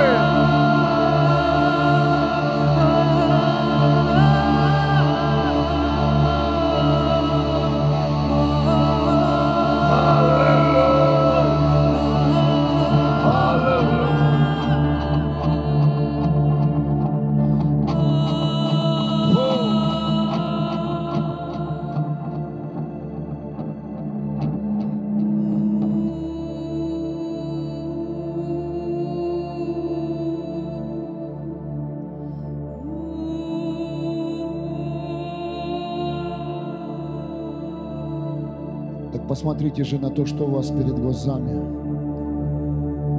Так 39.12 39.28
посмотрите 39.28 39.84
же 39.84 40.00
на 40.00 40.10
то, 40.10 40.26
что 40.26 40.46
у 40.46 40.52
вас 40.52 40.68
перед 40.68 40.98
глазами. 40.98 41.52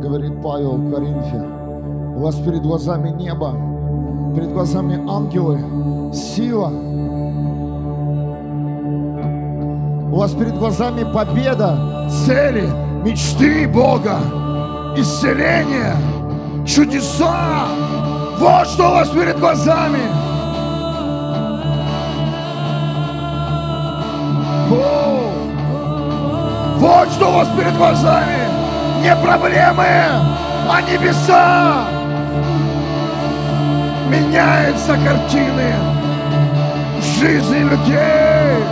Говорит 0.00 0.42
Павел 0.42 0.72
в 0.72 0.90
Коринфе. 0.90 1.46
У 2.16 2.20
вас 2.20 2.36
перед 2.36 2.62
глазами 2.62 3.10
небо, 3.10 3.52
перед 4.34 4.52
глазами 4.52 4.98
ангелы, 5.06 5.60
сила. 6.14 6.72
У 10.10 10.16
вас 10.16 10.32
перед 10.32 10.58
глазами 10.58 11.04
победа, 11.12 12.08
цели, 12.08 12.68
мечты 13.04 13.68
Бога, 13.68 14.18
исцеление, 14.96 15.94
чудеса. 16.66 17.66
Вот 18.38 18.66
что 18.66 18.88
у 18.88 18.92
вас 18.92 19.10
перед 19.10 19.38
глазами. 19.38 20.21
Что 27.22 27.30
у 27.30 27.34
вас 27.34 27.48
перед 27.56 27.76
глазами. 27.76 28.48
Не 29.00 29.14
проблемы, 29.14 29.86
а 30.68 30.82
небеса. 30.82 31.84
Меняются 34.08 34.96
картины 34.96 35.72
жизни 37.20 37.58
людей. 37.58 38.64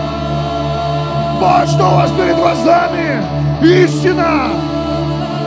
Вот 1.39 1.69
что 1.69 1.91
у 1.91 1.95
вас 1.95 2.11
перед 2.11 2.35
глазами. 2.35 3.23
Истина. 3.63 4.49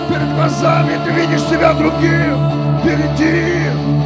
Перед 0.08 0.34
глазами 0.36 0.94
ты 1.04 1.12
видишь 1.12 1.42
себя 1.42 1.74
другим. 1.74 2.80
Впереди. 2.80 4.03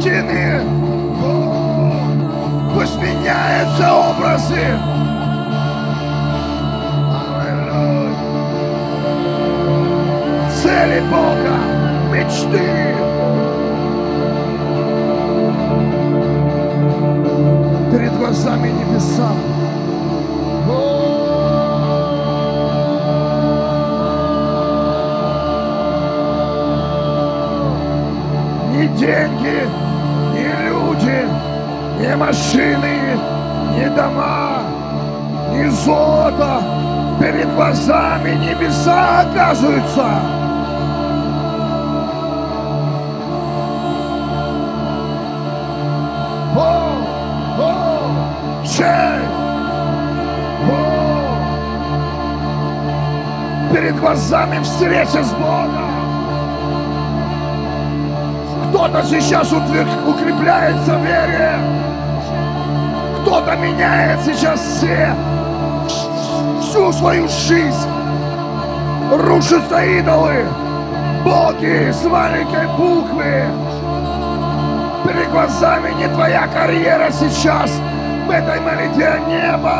рутины. 0.00 0.60
Пусть 2.74 2.96
меняются 2.96 3.92
образы. 3.92 4.78
Цели 10.62 11.00
Бога, 11.10 11.56
мечты. 12.12 12.96
Перед 17.90 18.16
глазами 18.16 18.68
небеса. 18.68 19.30
деньги 29.00 29.89
ни 32.10 32.14
машины, 32.16 33.18
ни 33.76 33.88
дома, 33.94 34.62
ни 35.52 35.68
золото 35.68 36.60
перед 37.20 37.54
глазами 37.54 38.30
небеса 38.34 39.20
оказываются. 39.20 40.06
О, 46.56 46.58
о, 47.60 48.64
честь! 48.64 48.84
О! 50.68 50.72
Перед 53.72 54.00
глазами 54.00 54.60
встреча 54.64 55.22
с 55.22 55.32
Богом. 55.34 55.90
Кто-то 58.70 59.04
сейчас 59.04 59.52
укрепляется 59.52 60.94
в 60.96 61.04
вере. 61.04 61.89
Кто-то 63.30 63.54
меняет 63.54 64.18
сейчас 64.24 64.60
все, 64.60 65.14
всю 66.60 66.92
свою 66.92 67.28
жизнь. 67.28 67.88
Рушатся 69.12 69.84
идолы. 69.84 70.44
Боги 71.24 71.92
с 71.92 72.04
маленькой 72.06 72.66
буквы. 72.76 73.44
Перед 75.06 75.30
глазами 75.30 75.92
не 75.94 76.08
твоя 76.08 76.48
карьера 76.48 77.08
сейчас. 77.12 77.70
В 78.26 78.30
этой 78.30 78.58
молитве 78.58 79.22
небо. 79.28 79.76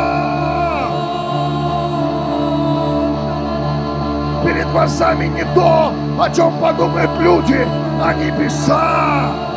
Перед 4.45 4.71
глазами 4.71 5.25
не 5.25 5.43
то, 5.53 5.91
о 6.17 6.29
чем 6.29 6.57
подумают 6.57 7.11
люди, 7.19 7.67
а 8.01 8.13
небеса. 8.13 9.50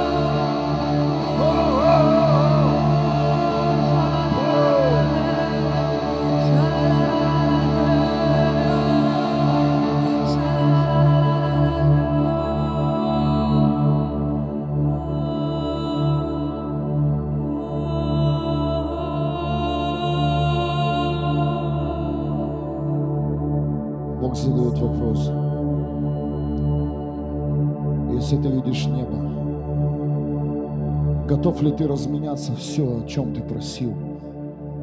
Готов 31.55 31.63
ли 31.63 31.71
ты 31.73 31.87
разменяться 31.87 32.55
все, 32.57 32.83
о 32.83 33.07
чем 33.07 33.33
ты 33.33 33.41
просил? 33.41 33.93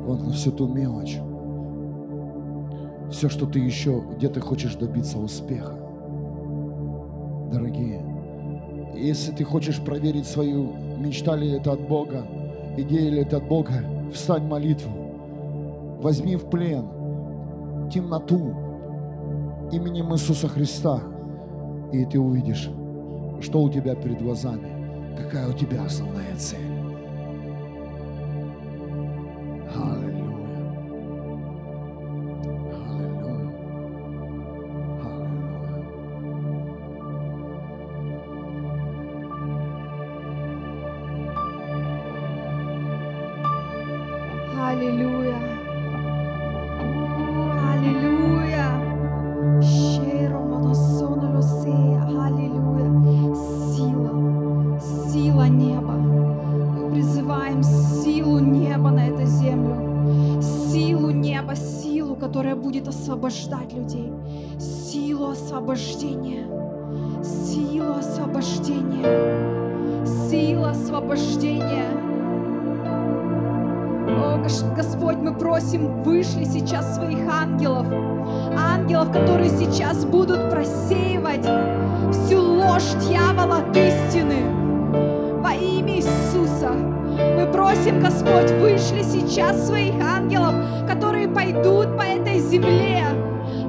Вот 0.06 0.22
на 0.24 0.32
всю 0.32 0.52
ту 0.52 0.68
мелочь. 0.68 1.20
Все, 3.10 3.28
что 3.28 3.46
ты 3.46 3.60
еще, 3.60 4.02
где 4.16 4.30
ты 4.30 4.40
хочешь 4.40 4.76
добиться 4.76 5.20
успеха. 5.20 5.74
Дорогие, 7.52 8.02
если 8.96 9.34
ты 9.34 9.44
хочешь 9.44 9.82
проверить 9.82 10.26
свою, 10.26 10.72
мечта 10.98 11.36
ли 11.36 11.52
это 11.52 11.74
от 11.74 11.88
Бога, 11.88 12.26
идея 12.78 13.10
ли 13.10 13.22
это 13.22 13.38
от 13.38 13.48
Бога, 13.48 13.84
встань 14.14 14.44
в 14.44 14.50
молитву. 14.50 14.92
Возьми 16.02 16.38
в 16.38 16.50
плен 16.50 16.86
темноту 17.94 18.56
именем 19.74 20.14
Иисуса 20.14 20.48
Христа, 20.48 21.02
и 21.92 22.06
ты 22.06 22.18
увидишь, 22.18 22.70
что 23.42 23.62
у 23.62 23.70
тебя 23.70 23.96
перед 23.96 24.22
глазами, 24.22 24.81
какая 25.18 25.48
у 25.48 25.54
тебя 25.54 25.84
основная 25.84 26.36
цель. 26.36 26.60
Аллилуйя. 44.72 45.31
Сейчас 79.72 80.04
будут 80.04 80.50
просеивать 80.50 81.46
всю 82.12 82.42
ложь 82.42 82.92
дьявола 83.08 83.60
от 83.60 83.78
истины. 83.78 84.44
Во 85.42 85.54
имя 85.54 85.96
Иисуса. 85.96 86.72
Мы 86.72 87.50
просим, 87.54 88.02
Господь, 88.02 88.52
вышли 88.60 89.02
сейчас 89.02 89.68
своих 89.68 89.94
ангелов, 90.04 90.54
которые 90.90 91.30
пойдут 91.30 91.98
по 91.98 92.02
этой 92.02 92.40
земле. 92.40 93.06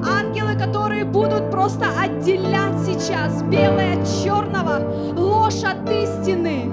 Ангелы, 0.04 0.56
которые 0.58 1.04
будут 1.04 1.52
просто 1.52 1.86
отделять 2.00 2.80
сейчас 2.84 3.40
белое 3.44 4.00
от 4.00 4.24
черного, 4.24 4.80
ложь 5.16 5.62
от 5.62 5.88
истины. 5.88 6.72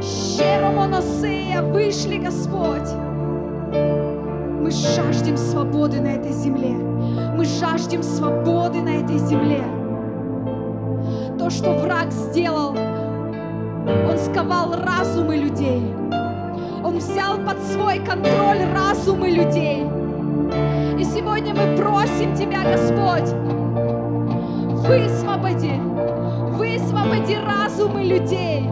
Щеромоносея, 0.00 1.60
вышли, 1.60 2.16
Господь. 2.16 2.88
Мы 4.62 4.70
жаждем 4.70 5.36
свободы 5.36 6.00
на 6.00 6.14
этой 6.14 6.21
жаждем 7.72 8.02
свободы 8.02 8.82
на 8.82 9.00
этой 9.00 9.16
земле. 9.16 9.62
То, 11.38 11.48
что 11.48 11.72
враг 11.72 12.12
сделал, 12.12 12.76
он 12.76 14.18
сковал 14.18 14.74
разумы 14.74 15.36
людей. 15.36 15.80
Он 16.84 16.98
взял 16.98 17.38
под 17.38 17.62
свой 17.62 17.98
контроль 18.00 18.64
разумы 18.74 19.30
людей. 19.30 19.84
И 21.00 21.04
сегодня 21.04 21.54
мы 21.54 21.74
просим 21.78 22.36
Тебя, 22.36 22.62
Господь, 22.62 23.32
высвободи, 24.86 25.80
высвободи 26.50 27.38
разумы 27.38 28.02
людей. 28.02 28.68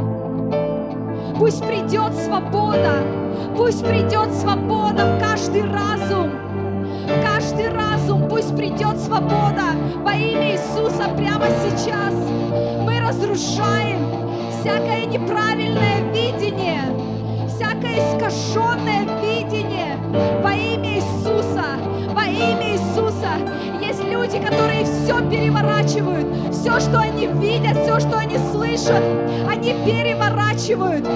Пусть 1.38 1.64
придет 1.66 2.12
свобода, 2.22 3.02
пусть 3.56 3.82
придет 3.82 4.30
свобода 4.34 5.16
в 5.16 5.20
каждый 5.20 5.62
разум, 5.62 6.49
придет 8.60 8.98
свобода 8.98 9.72
во 10.04 10.12
имя 10.12 10.52
Иисуса 10.52 11.08
прямо 11.16 11.46
сейчас. 11.64 12.12
Мы 12.84 13.00
разрушаем 13.00 14.06
всякое 14.60 15.06
неправильное 15.06 16.02
видение, 16.12 16.82
всякое 17.48 17.96
искаженное 18.00 19.06
видение 19.22 19.96
во 20.42 20.52
имя 20.52 20.96
Иисуса, 20.96 21.29
Иисуса. 23.00 23.28
Есть 23.80 24.04
люди, 24.04 24.38
которые 24.38 24.84
все 24.84 25.20
переворачивают, 25.28 26.26
все, 26.52 26.78
что 26.80 27.00
они 27.00 27.26
видят, 27.26 27.82
все, 27.82 27.98
что 28.00 28.18
они 28.18 28.36
слышат, 28.52 29.02
они 29.48 29.72
переворачивают. 29.84 31.06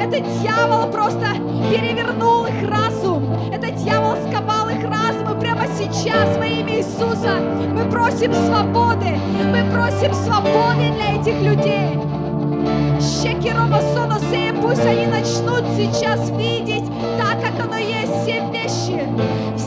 Это 0.00 0.20
дьявол 0.20 0.90
просто 0.90 1.26
перевернул 1.70 2.46
их 2.46 2.68
разум. 2.68 3.24
Это 3.52 3.70
дьявол 3.70 4.16
сковал 4.28 4.68
их 4.68 4.82
разум. 4.84 5.36
И 5.36 5.40
прямо 5.40 5.66
сейчас 5.78 6.36
во 6.38 6.46
имя 6.46 6.78
Иисуса 6.78 7.36
мы 7.72 7.84
просим 7.90 8.32
свободы. 8.32 9.18
Мы 9.44 9.70
просим 9.72 10.14
свободы 10.14 10.92
для 10.94 11.20
этих 11.20 11.40
людей. 11.42 11.98
Шекиромасоносея, 12.98 14.54
пусть 14.54 14.84
они 14.84 15.06
начнут 15.06 15.64
сейчас 15.76 16.30
видеть 16.30 16.84
так, 17.18 17.40
как 17.40 17.64
оно 17.64 17.76
есть, 17.76 18.12
все 18.22 18.40
вещи. 18.50 19.06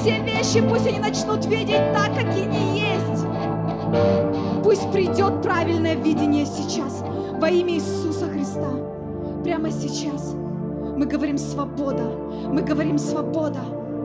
Все 0.02 0.20
вещи 0.20 0.62
пусть 0.62 0.88
они 0.88 1.00
начнут 1.00 1.46
видеть 1.46 1.94
так, 1.94 2.16
как 2.16 2.38
и 2.38 2.46
не 2.46 2.80
есть. 2.80 3.26
Пусть 4.64 4.90
придет 4.92 5.42
правильное 5.42 5.96
видение 5.96 6.46
сейчас 6.46 7.04
во 7.40 7.50
имя 7.50 7.74
Иисуса 7.74 8.28
Христа. 8.28 8.70
Прямо 9.44 9.70
сейчас 9.72 10.34
мы 10.96 11.06
говорим 11.06 11.38
свобода, 11.38 12.04
мы 12.50 12.62
говорим 12.62 12.98
свобода. 12.98 13.60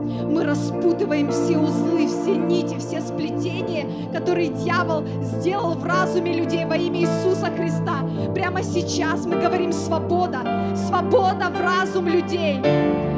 Мы 0.05 0.43
распутываем 0.43 1.31
все 1.31 1.57
узлы, 1.57 2.07
все 2.07 2.35
нити, 2.35 2.77
все 2.77 3.01
сплетения, 3.01 3.87
которые 4.13 4.49
дьявол 4.49 5.03
сделал 5.21 5.73
в 5.75 5.83
разуме 5.83 6.33
людей 6.33 6.65
во 6.65 6.75
имя 6.75 6.99
Иисуса 6.99 7.47
Христа. 7.47 8.07
Прямо 8.35 8.61
сейчас 8.61 9.25
мы 9.25 9.41
говорим 9.41 9.71
свобода, 9.71 10.39
свобода 10.75 11.49
в 11.49 11.59
разум 11.59 12.07
людей, 12.07 12.59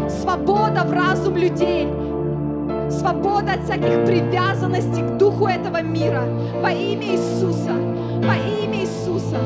свобода 0.10 0.84
в 0.86 0.94
разум 0.94 1.36
людей, 1.36 1.88
свобода 2.92 3.54
от 3.54 3.64
всяких 3.64 4.06
привязанностей 4.06 5.02
к 5.02 5.18
духу 5.18 5.48
этого 5.48 5.82
мира 5.82 6.24
во 6.62 6.72
имя 6.72 7.14
Иисуса, 7.14 7.74
во 8.22 8.36
имя 8.36 8.82
Иисуса. 8.82 9.38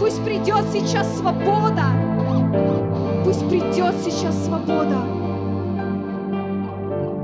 Пусть 0.00 0.22
придет 0.24 0.64
сейчас 0.72 1.18
свобода, 1.18 1.84
пусть 3.24 3.48
придет 3.48 3.94
сейчас 4.04 4.34
свобода 4.44 4.98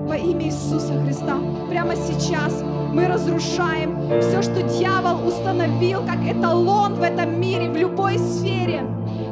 во 0.07 0.17
имя 0.17 0.47
Иисуса 0.47 0.93
Христа. 1.05 1.39
Прямо 1.71 1.95
сейчас 1.97 2.63
мы 2.93 3.09
разрушаем 3.09 4.21
все, 4.21 4.43
что 4.43 4.63
дьявол 4.63 5.27
установил 5.27 6.01
как 6.07 6.19
эталон 6.25 6.95
в 6.95 7.03
этом 7.03 7.41
мире, 7.41 7.69
в 7.69 7.77
любой 7.77 8.19
сфере. 8.19 8.85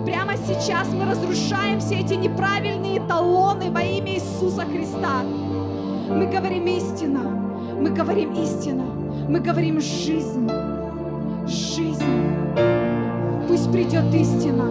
Прямо 0.05 0.33
сейчас 0.37 0.89
мы 0.89 1.05
разрушаем 1.05 1.79
все 1.79 2.01
эти 2.01 2.15
неправильные 2.15 2.99
эталоны 2.99 3.71
во 3.71 3.83
имя 3.83 4.15
Иисуса 4.15 4.63
Христа. 4.63 5.23
Мы 6.15 6.27
говорим 6.27 6.67
истина, 6.67 7.21
мы 7.81 7.91
говорим 7.91 8.33
истина, 8.35 8.85
мы 9.29 9.41
говорим 9.41 9.81
жизнь, 9.81 10.49
жизнь. 11.47 12.03
Пусть 13.49 13.73
придет 13.73 14.15
истина. 14.15 14.65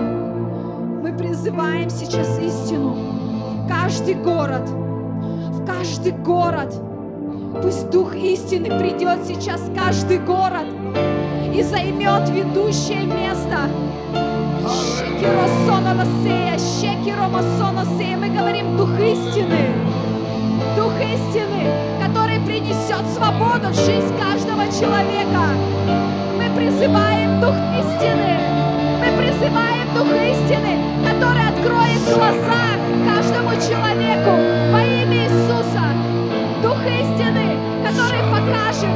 Мы 1.02 1.12
призываем 1.18 1.90
сейчас 1.90 2.40
истину 2.40 2.94
в 2.94 3.68
каждый 3.68 4.14
город, 4.16 4.70
в 4.70 5.66
каждый 5.66 6.12
город. 6.12 6.74
Пусть 7.62 7.90
Дух 7.90 8.16
истины 8.16 8.70
придет 8.80 9.26
сейчас 9.26 9.62
в 9.62 9.76
каждый 9.76 10.20
город 10.20 10.68
и 11.54 11.64
займет 11.64 12.30
ведущее 12.30 13.04
место. 13.06 13.68
Шекиросононосея, 14.62 16.58
шекиромасоносея. 16.58 18.18
Мы 18.18 18.30
говорим 18.30 18.78
Дух 18.78 18.92
истины. 19.00 19.91
Истины, 21.02 21.66
который 22.00 22.40
принесет 22.42 23.04
свободу 23.16 23.70
в 23.70 23.76
жизнь 23.76 24.16
каждого 24.20 24.66
человека. 24.68 25.58
Мы 26.38 26.56
призываем 26.56 27.42
Дух 27.42 27.56
истины. 27.80 28.38
Мы 29.02 29.18
призываем 29.18 29.88
Дух 29.96 30.08
истины, 30.14 30.78
который 31.04 31.48
откроет 31.50 32.02
глаза 32.06 32.78
каждому 33.10 33.50
человеку 33.56 34.32
во 34.72 34.84
имя 34.84 35.26
Иисуса. 35.26 35.86
Дух 36.62 36.78
истины, 36.86 37.58
который 37.84 38.22
покажет, 38.30 38.96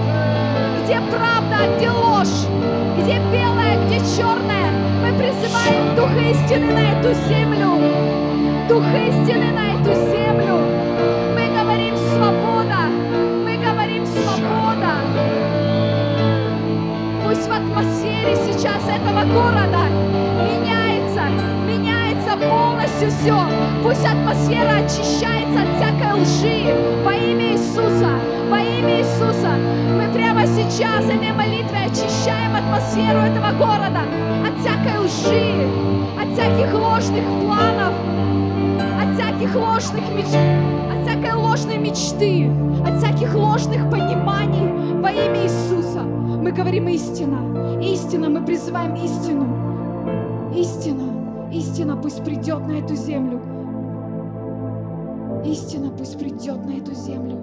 где 0.83 1.01
правда, 1.09 1.75
где 1.75 1.89
ложь, 1.89 2.45
где 2.99 3.19
белое, 3.33 3.83
где 3.87 3.97
черное. 4.15 4.69
Мы 5.01 5.11
призываем 5.17 5.95
Дух 5.95 6.11
истины 6.11 6.71
на 6.71 6.99
эту 6.99 7.13
землю. 7.27 7.81
Дух 8.69 8.83
истины 8.93 9.51
на 9.51 9.73
эту 9.73 9.93
землю. 10.11 10.74
В 17.47 17.51
атмосфере 17.51 18.35
сейчас 18.35 18.81
этого 18.87 19.21
города 19.25 19.85
меняется, 20.43 21.21
меняется 21.67 22.37
полностью 22.37 23.09
все. 23.11 23.37
Пусть 23.83 24.05
атмосфера 24.05 24.83
очищается 24.83 25.61
от 25.61 25.75
всякой 25.77 26.21
лжи 26.21 27.03
во 27.03 27.13
имя 27.13 27.53
Иисуса, 27.53 28.09
во 28.49 28.57
имя 28.57 28.99
Иисуса. 28.99 29.51
Мы 29.95 30.11
прямо 30.13 30.47
сейчас 30.47 31.05
этой 31.05 31.31
молитвой 31.33 31.85
очищаем 31.85 32.55
атмосферу 32.55 33.19
этого 33.19 33.51
города 33.57 34.01
от 34.45 34.59
всякой 34.59 34.99
лжи, 35.05 35.67
от 36.19 36.33
всяких 36.33 36.73
ложных 36.73 37.25
планов, 37.43 37.93
от 39.01 39.13
всяких 39.15 39.55
ложных 39.55 40.03
мечт, 40.15 40.35
от 40.91 41.07
всякой 41.07 41.33
ложной 41.35 41.77
мечты, 41.77 42.49
от 42.87 42.97
всяких 42.97 43.35
ложных 43.35 43.89
пониманий 43.91 45.01
во 45.01 45.11
имя 45.11 45.43
Иисуса. 45.43 46.14
Мы 46.45 46.51
говорим 46.51 46.87
истина, 46.89 47.81
истина, 47.81 48.29
мы 48.29 48.45
призываем 48.45 48.93
истину, 48.93 49.47
истина, 50.55 51.49
истина 51.51 51.97
пусть 51.97 52.23
придет 52.23 52.67
на 52.67 52.73
эту 52.73 52.93
землю. 52.93 53.41
Истина 55.43 55.89
пусть 55.89 56.19
придет 56.19 56.63
на 56.63 56.73
эту 56.73 56.93
землю. 56.93 57.39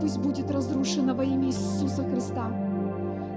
Пусть 0.00 0.20
будет 0.20 0.48
разрушено 0.52 1.16
во 1.16 1.24
имя 1.24 1.48
Иисуса 1.48 2.04
Христа 2.04 2.46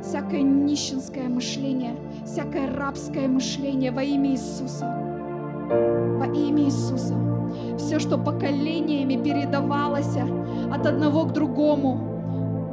всякое 0.03 0.43
нищенское 0.43 1.29
мышление, 1.29 1.95
всякое 2.25 2.71
рабское 2.77 3.27
мышление 3.27 3.91
во 3.91 4.03
имя 4.03 4.33
Иисуса. 4.33 4.85
Во 6.19 6.27
имя 6.27 6.65
Иисуса. 6.65 7.15
Все, 7.75 7.97
что 7.97 8.19
поколениями 8.19 9.15
передавалось 9.15 10.15
от 10.71 10.85
одного 10.85 11.23
к 11.23 11.33
другому, 11.33 12.08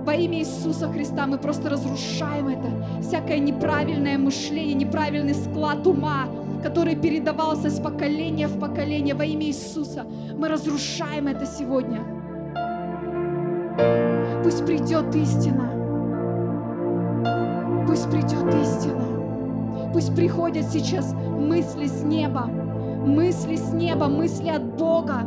во 0.07 0.15
имя 0.15 0.39
Иисуса 0.39 0.89
Христа 0.89 1.27
мы 1.27 1.37
просто 1.37 1.69
разрушаем 1.69 2.47
это. 2.47 3.03
Всякое 3.03 3.41
неправильное 3.41 4.17
мышление, 4.17 4.75
неправильный 4.75 5.35
склад 5.35 5.85
ума, 5.85 6.29
который 6.63 6.95
передавался 6.95 7.71
с 7.71 7.81
поколения 7.81 8.47
в 8.47 8.59
поколение 8.61 9.17
во 9.17 9.25
имя 9.25 9.47
Иисуса. 9.47 10.07
Мы 10.39 10.49
разрушаем 10.49 11.27
это 11.27 11.45
сегодня. 11.45 12.03
Пусть 14.45 14.65
придет 14.65 15.13
истина. 15.17 15.73
Пусть 17.89 18.09
придет 18.09 18.55
истина. 18.63 19.91
Пусть 19.93 20.15
приходят 20.15 20.67
сейчас 20.67 21.15
мысли 21.15 21.89
с 21.89 22.05
неба. 22.05 22.47
Мысли 22.47 23.57
с 23.57 23.73
неба, 23.73 24.07
мысли 24.07 24.51
от 24.51 24.63
Бога. 24.77 25.27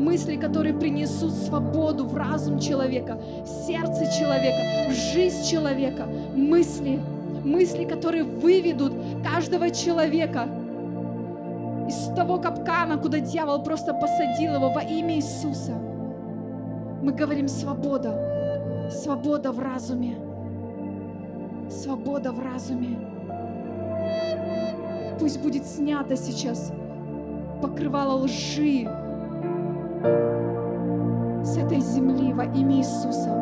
Мысли, 0.00 0.36
которые 0.36 0.72
принесут 0.72 1.32
свободу 1.32 2.06
в 2.06 2.16
разум 2.16 2.58
человека, 2.58 3.20
в 3.44 3.46
сердце 3.46 4.06
человека, 4.18 4.90
в 4.90 4.94
жизнь 4.94 5.44
человека. 5.44 6.06
Мысли, 6.34 6.98
мысли, 7.44 7.84
которые 7.84 8.24
выведут 8.24 8.94
каждого 9.22 9.68
человека 9.68 10.48
из 11.86 12.14
того 12.16 12.38
капкана, 12.38 12.96
куда 12.96 13.20
дьявол 13.20 13.62
просто 13.62 13.92
посадил 13.92 14.54
его 14.54 14.70
во 14.70 14.80
имя 14.80 15.16
Иисуса. 15.16 15.74
Мы 17.02 17.12
говорим 17.12 17.46
свобода, 17.46 18.88
свобода 18.90 19.52
в 19.52 19.58
разуме, 19.58 20.16
свобода 21.68 22.32
в 22.32 22.40
разуме. 22.40 22.96
Пусть 25.18 25.42
будет 25.42 25.66
снято 25.66 26.16
сейчас 26.16 26.72
покрывало 27.60 28.22
лжи 28.22 28.88
с 30.02 31.56
этой 31.56 31.80
земли 31.80 32.32
во 32.32 32.44
имя 32.44 32.76
Иисуса. 32.76 33.36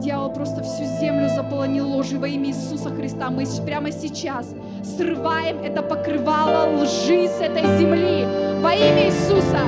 Дьявол 0.00 0.32
просто 0.32 0.62
всю 0.62 0.84
землю 1.00 1.28
заполонил 1.28 1.86
ложью 1.88 2.18
во 2.18 2.26
имя 2.26 2.48
Иисуса 2.48 2.90
Христа. 2.90 3.30
Мы 3.30 3.44
прямо 3.64 3.92
сейчас 3.92 4.52
срываем 4.82 5.58
это 5.62 5.82
покрывало 5.82 6.82
лжи 6.82 7.28
с 7.28 7.40
этой 7.40 7.62
земли 7.78 8.26
во 8.60 8.72
имя 8.72 9.06
Иисуса. 9.06 9.60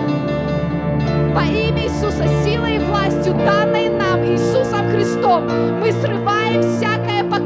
Во 1.35 1.43
имя 1.43 1.85
Иисуса, 1.85 2.27
силой 2.45 2.77
и 2.77 2.79
властью, 2.79 3.35
данной 3.35 3.89
нам 3.91 4.25
Иисусом 4.25 4.89
Христом, 4.91 5.45
мы 5.81 5.93
срываем 5.93 6.63
всякое 6.63 7.04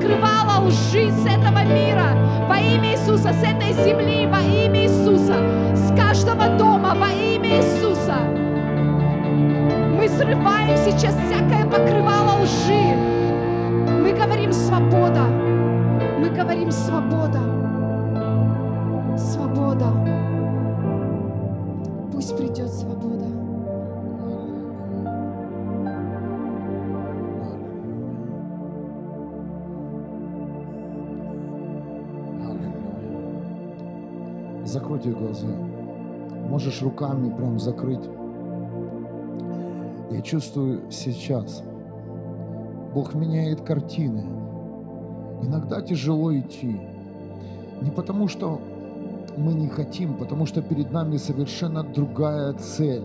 покрывало 0.09 0.67
лжи 0.67 1.11
с 1.11 1.27
этого 1.27 1.65
мира. 1.65 2.17
Во 2.49 2.57
имя 2.59 2.93
Иисуса, 2.93 3.33
с 3.33 3.43
этой 3.43 3.73
земли, 3.73 4.27
во 4.27 4.41
имя 4.41 4.85
Иисуса, 4.85 5.37
с 5.75 5.95
каждого 5.97 6.49
дома, 6.57 6.95
во 6.95 7.09
имя 7.09 7.59
Иисуса. 7.59 8.17
Мы 9.97 10.09
срываем 10.09 10.77
сейчас 10.79 11.15
всякое 11.27 11.65
покрывало 11.65 12.43
лжи. 12.43 12.97
Мы 14.03 14.13
говорим 14.13 14.53
свобода. 14.53 15.27
Мы 16.19 16.31
говорим 16.31 16.71
свобода. 16.71 17.41
Свобода. 19.19 20.18
Закройте 34.79 35.11
глаза. 35.11 35.49
Можешь 36.49 36.83
руками 36.83 37.35
прям 37.37 37.59
закрыть. 37.59 38.09
Я 40.12 40.22
чувствую 40.22 40.83
сейчас, 40.89 41.64
Бог 42.95 43.12
меняет 43.14 43.62
картины. 43.62 44.24
Иногда 45.43 45.83
тяжело 45.83 46.33
идти. 46.33 46.81
Не 47.83 47.91
потому, 47.91 48.29
что 48.29 48.61
мы 49.37 49.53
не 49.53 49.66
хотим, 49.66 50.14
потому 50.14 50.47
что 50.47 50.62
перед 50.62 50.93
нами 50.93 51.16
совершенно 51.16 51.83
другая 51.83 52.53
цель, 52.53 53.03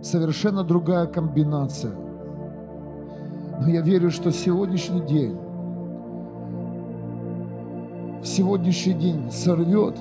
совершенно 0.00 0.64
другая 0.64 1.04
комбинация. 1.04 1.92
Но 3.60 3.68
я 3.68 3.82
верю, 3.82 4.10
что 4.10 4.32
сегодняшний 4.32 5.02
день, 5.02 5.36
сегодняшний 8.24 8.94
день 8.94 9.30
сорвет 9.30 9.96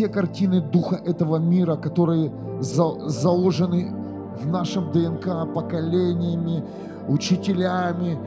все 0.00 0.08
картины 0.08 0.62
духа 0.62 0.96
этого 1.04 1.36
мира, 1.36 1.76
которые 1.76 2.32
заложены 2.60 3.92
в 4.40 4.46
нашем 4.46 4.90
ДНК 4.92 5.46
поколениями, 5.52 6.64
учителями, 7.06 8.18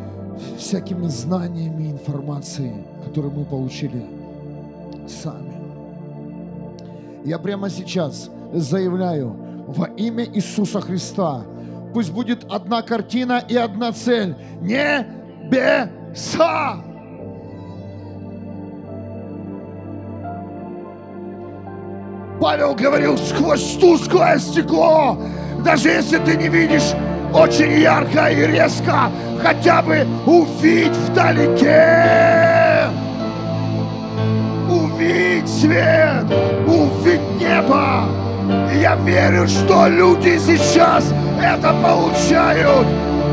всякими 0.56 1.08
знаниями, 1.08 1.90
информацией, 1.90 2.86
которую 3.04 3.34
мы 3.34 3.44
получили 3.44 4.06
сами. 5.08 5.56
Я 7.26 7.40
прямо 7.40 7.72
сейчас 7.72 8.30
заявляю 8.54 9.36
во 9.66 9.88
имя 9.98 10.26
Иисуса 10.26 10.80
Христа, 10.80 11.42
пусть 11.92 12.14
будет 12.14 12.46
одна 12.52 12.84
картина 12.84 13.44
и 13.50 13.56
одна 13.56 13.94
цель. 13.94 14.36
Небеса! 14.62 15.24
Павел 22.44 22.76
говорил 22.76 23.18
сквозь 23.18 23.78
тусклое 23.80 24.38
стекло, 24.38 25.18
даже 25.64 25.88
если 25.88 26.18
ты 26.18 26.36
не 26.36 26.50
видишь 26.50 26.92
очень 27.34 27.80
ярко 27.80 28.28
и 28.28 28.46
резко, 28.46 29.10
хотя 29.42 29.82
бы 29.82 30.06
увидеть 30.26 30.92
вдалеке. 31.08 32.90
Увидеть 34.70 35.48
свет, 35.48 36.26
увидеть 36.68 37.22
небо. 37.40 38.10
И 38.74 38.80
я 38.82 38.96
верю, 38.98 39.48
что 39.48 39.88
люди 39.88 40.38
сейчас 40.38 41.14
это 41.42 41.74
получают 41.82 42.88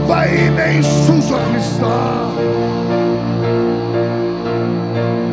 во 0.07 0.25
имя 0.25 0.77
Иисуса 0.77 1.35
Христа. 1.51 2.31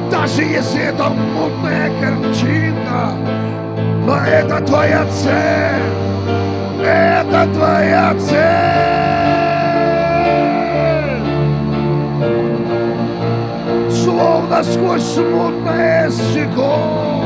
Даже 0.09 0.41
если 0.41 0.81
это 0.81 1.09
мутная 1.09 1.91
картинка, 2.01 3.36
но 4.07 4.15
это 4.25 4.61
твоя 4.61 5.05
цель. 5.07 5.83
Это 6.81 7.45
твоя 7.53 8.15
цель. 8.17 8.87
Словно 13.91 14.63
сквозь 14.63 15.03
смутное 15.03 16.09
стекло 16.09 17.25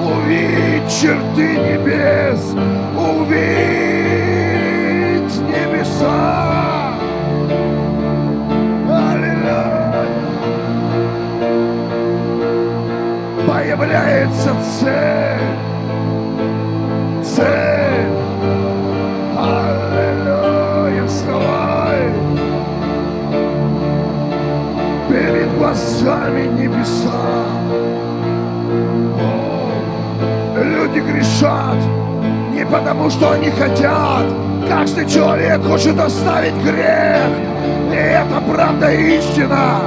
Увидеть 0.00 0.88
черты 0.88 1.56
небес, 1.56 2.54
увидеть 2.96 3.72
небеса. 5.48 6.61
Появляется 13.74 14.54
цель, 14.80 15.40
цель. 17.24 17.72
глазами 25.72 26.48
небеса. 26.48 27.46
Люди 30.56 30.98
грешат 30.98 31.76
не 32.52 32.66
потому, 32.66 33.08
что 33.08 33.32
они 33.32 33.50
хотят. 33.50 34.26
Каждый 34.68 35.08
человек 35.08 35.62
хочет 35.64 35.98
оставить 35.98 36.54
грех. 36.62 37.30
И 37.90 37.96
это 37.96 38.42
правда 38.52 38.92
истина. 38.92 39.80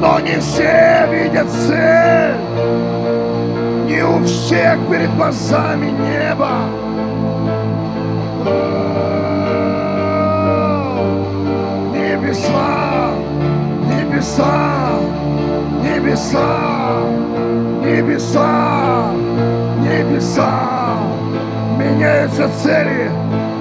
Но 0.00 0.20
не 0.20 0.38
все 0.40 1.08
видят 1.10 1.48
цель. 1.50 2.93
Не 3.94 4.02
у 4.02 4.24
всех 4.24 4.76
перед 4.90 5.14
глазами 5.14 5.86
небо. 5.86 6.48
Небеса, 11.92 13.12
небеса 13.88 14.74
небеса, 15.84 17.02
небеса, 17.84 19.12
небеса. 19.80 20.98
Меняются 21.78 22.50
цели, 22.62 23.10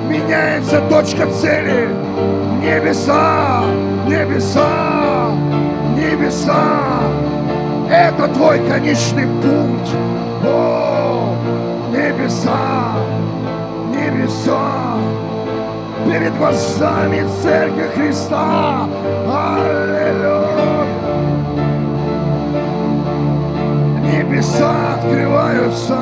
меняется 0.09 0.81
точка 0.89 1.27
цели. 1.27 1.89
Небеса, 2.59 3.65
небеса, 4.07 5.29
небеса. 5.95 6.63
Это 7.91 8.27
твой 8.29 8.59
конечный 8.67 9.27
пункт. 9.43 10.02
О, 10.45 11.35
небеса, 11.91 12.95
небеса. 13.91 14.97
Перед 16.05 16.37
глазами 16.37 17.25
Церкви 17.41 17.87
Христа. 17.95 18.87
Аллилуйя. 19.27 20.53
небеса 24.33 24.95
открываются. 24.95 25.97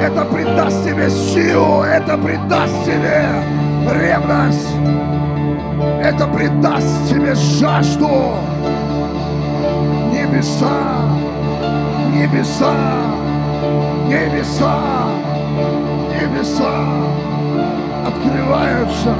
Это 0.00 0.24
придаст 0.26 0.84
тебе 0.84 1.08
силу, 1.10 1.82
это 1.82 2.18
придаст 2.18 2.84
тебе 2.84 3.24
ревность, 3.90 4.68
это 6.04 6.26
придаст 6.26 7.08
тебе 7.08 7.34
жажду. 7.34 8.34
Небеса, 10.12 11.08
небеса, 12.12 12.74
небеса, 14.06 15.08
небеса 16.12 16.84
открываются. 18.06 19.14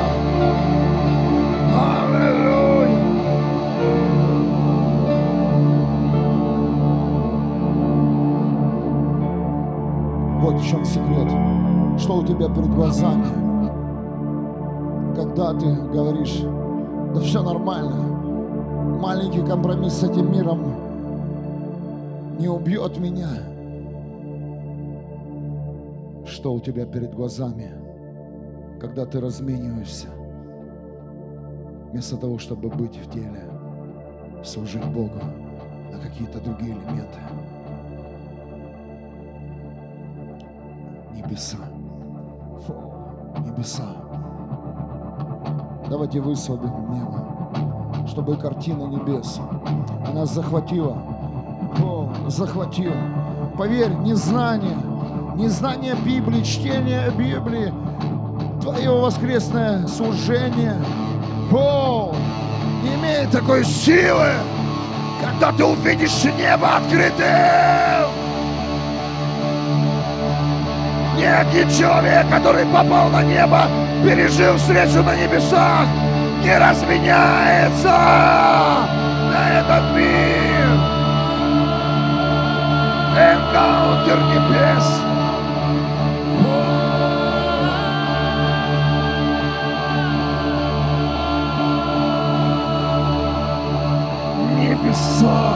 Вот 10.42 10.60
в 10.60 10.68
чем 10.68 10.84
секрет. 10.84 11.32
Что 11.98 12.16
у 12.16 12.24
тебя 12.26 12.48
перед 12.50 12.68
глазами? 12.74 13.24
Когда 15.16 15.54
ты 15.54 15.72
говоришь, 15.90 16.42
да 17.14 17.20
все 17.20 17.42
нормально, 17.42 17.94
маленький 19.00 19.42
компромисс 19.42 19.94
с 19.94 20.04
этим 20.04 20.32
миром 20.32 20.84
не 22.38 22.48
убьет 22.48 22.98
меня. 22.98 23.28
Что 26.26 26.54
у 26.54 26.60
тебя 26.60 26.84
перед 26.84 27.14
глазами, 27.14 27.70
когда 28.80 29.06
ты 29.06 29.20
размениваешься? 29.20 30.08
Вместо 31.92 32.16
того, 32.16 32.38
чтобы 32.38 32.68
быть 32.70 32.96
в 32.96 33.10
теле, 33.12 33.44
служить 34.42 34.84
Богу 34.86 35.20
на 35.92 35.98
какие-то 36.00 36.40
другие 36.40 36.72
элементы. 36.72 37.20
Небеса. 41.14 41.58
Небеса. 43.46 44.03
Давайте 45.88 46.20
высвободим 46.20 46.92
небо, 46.92 47.24
чтобы 48.08 48.36
картина 48.36 48.84
небес, 48.84 49.40
она 50.06 50.26
захватила, 50.26 50.96
О, 51.82 52.08
захватила. 52.28 52.96
Поверь, 53.56 53.92
незнание, 53.92 54.76
незнание 55.36 55.94
Библии, 56.04 56.42
чтение 56.42 57.10
Библии, 57.10 57.72
твое 58.60 58.90
воскресное 58.90 59.86
служение– 59.86 60.76
О, 61.52 62.12
не 62.82 62.94
имеет 62.94 63.30
такой 63.30 63.64
силы, 63.64 64.30
когда 65.22 65.52
ты 65.52 65.64
увидишь 65.64 66.24
небо 66.24 66.76
открытым. 66.76 68.10
Ни 71.16 71.24
один 71.24 71.68
человек, 71.70 72.28
который 72.30 72.64
попал 72.66 73.08
на 73.10 73.22
небо, 73.22 73.66
пережил 74.04 74.56
встречу 74.56 75.02
на 75.02 75.16
небесах, 75.16 75.86
не 76.42 76.58
разменяется 76.58 77.88
на 79.32 79.60
этот 79.60 79.96
мир. 79.96 80.44
Энкаунтер 83.16 84.18
небес. 84.24 85.00
Небеса. 94.58 95.54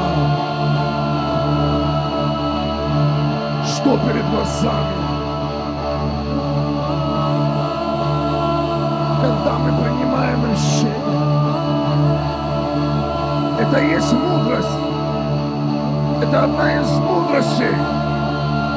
Что 3.66 3.98
перед 3.98 4.24
глазами? 4.30 4.97
Когда 9.38 9.56
мы 9.56 9.70
принимаем 9.70 10.50
решение. 10.50 10.94
Это 13.60 13.78
есть 13.80 14.12
мудрость. 14.12 14.66
Это 16.20 16.44
одна 16.44 16.80
из 16.80 16.90
мудростей. 16.98 17.76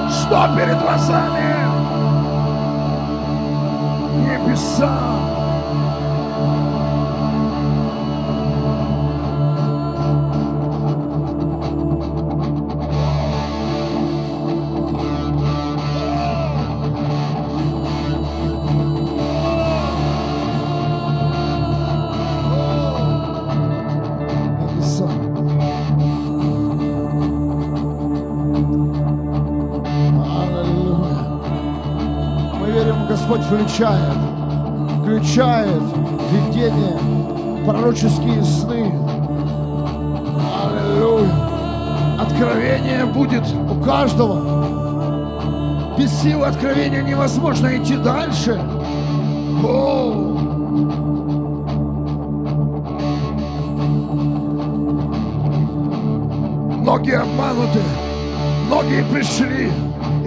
Что 0.07 0.55
перед 0.55 0.79
глазами? 0.79 1.55
Небеса. 4.23 5.10
Включает, 33.71 34.17
включает 34.99 35.81
видение, 36.29 36.99
пророческие 37.65 38.43
сны. 38.43 38.93
Аллилуйя. 40.61 41.31
Откровение 42.19 43.05
будет 43.05 43.45
у 43.69 43.75
каждого. 43.81 45.95
Без 45.97 46.11
силы 46.21 46.47
откровения 46.47 47.01
невозможно 47.01 47.77
идти 47.77 47.95
дальше. 47.95 48.59
О! 49.63 50.11
Многие 56.81 57.21
обмануты, 57.21 57.79
многие 58.67 59.05
пришли, 59.05 59.71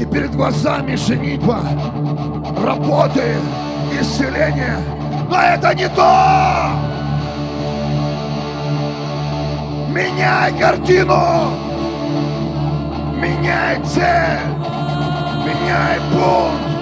и 0.01 0.07
перед 0.07 0.35
глазами 0.35 0.97
женитьба, 0.97 1.61
работы, 2.65 3.37
исцеление. 4.01 4.77
Но 5.29 5.37
это 5.41 5.75
не 5.75 5.89
то! 5.89 6.69
Меняй 9.89 10.53
картину! 10.59 11.51
Меняй 13.17 13.81
цель! 13.85 14.41
Меняй 15.45 16.01
пункт! 16.13 16.75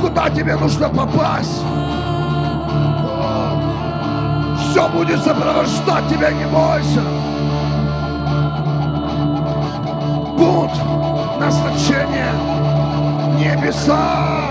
Куда 0.00 0.28
тебе 0.30 0.56
нужно 0.56 0.88
попасть? 0.88 1.62
Все 4.58 4.88
будет 4.88 5.22
сопровождать 5.22 6.08
тебя, 6.08 6.32
не 6.32 6.44
бойся! 6.46 7.02
Пункт 10.36 10.76
назначения 11.38 12.32
небеса. 13.42 14.41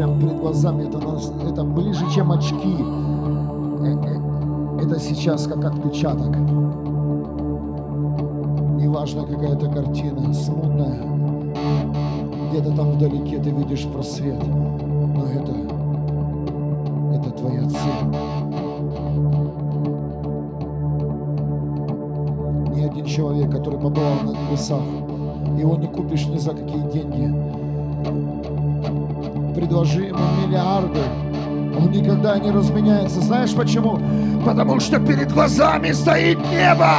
Чувствую 0.00 0.18
прям 0.18 0.18
перед 0.20 0.40
глазами, 0.40 0.84
это, 0.88 0.98
нас- 0.98 1.32
это 1.48 1.64
ближе, 1.64 2.04
чем 2.14 2.32
очки. 2.32 2.76
Э, 3.80 3.96
э, 4.06 4.20
Это 4.82 4.98
сейчас 4.98 5.46
как 5.46 5.62
отпечаток. 5.64 6.34
Неважно, 8.80 9.24
какая 9.26 9.52
это 9.54 9.66
картина, 9.68 10.32
смутная. 10.32 11.02
Где-то 12.50 12.74
там 12.74 12.92
вдалеке 12.92 13.38
ты 13.38 13.50
видишь 13.50 13.86
просвет. 13.92 14.42
Но 14.46 15.24
это, 15.26 15.52
это 17.14 17.30
твоя 17.30 17.62
цель. 17.68 18.06
Ни 22.74 22.82
один 22.84 23.04
человек, 23.04 23.50
который 23.52 23.78
побывал 23.78 24.14
на 24.24 24.30
небесах, 24.30 24.82
его 25.58 25.76
не 25.76 25.88
купишь 25.88 26.26
ни 26.26 26.38
за 26.38 26.52
какие 26.52 26.90
деньги 26.90 27.49
предложи 29.60 30.04
ему 30.04 30.18
миллиарды, 30.42 31.00
он 31.78 31.90
никогда 31.90 32.38
не 32.38 32.50
разменяется. 32.50 33.20
Знаешь 33.20 33.54
почему? 33.54 34.00
Потому 34.44 34.80
что 34.80 34.98
перед 34.98 35.32
глазами 35.32 35.92
стоит 35.92 36.38
небо. 36.50 36.90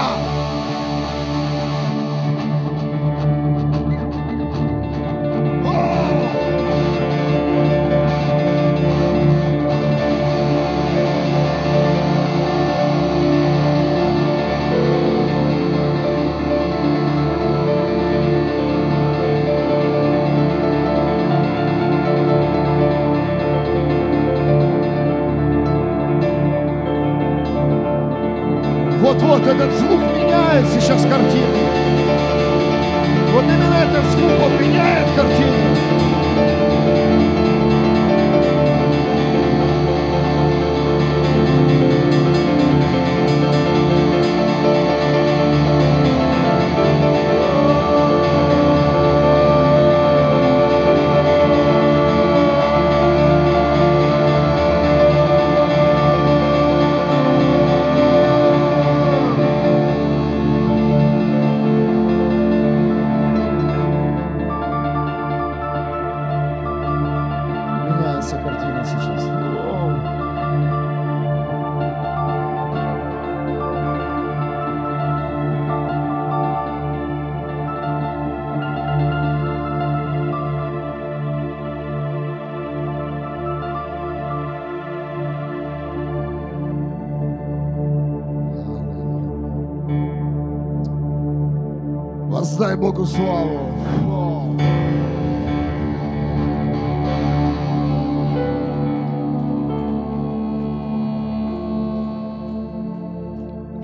Воздай 92.61 92.77
Богу 92.77 93.05
славу. 93.07 93.59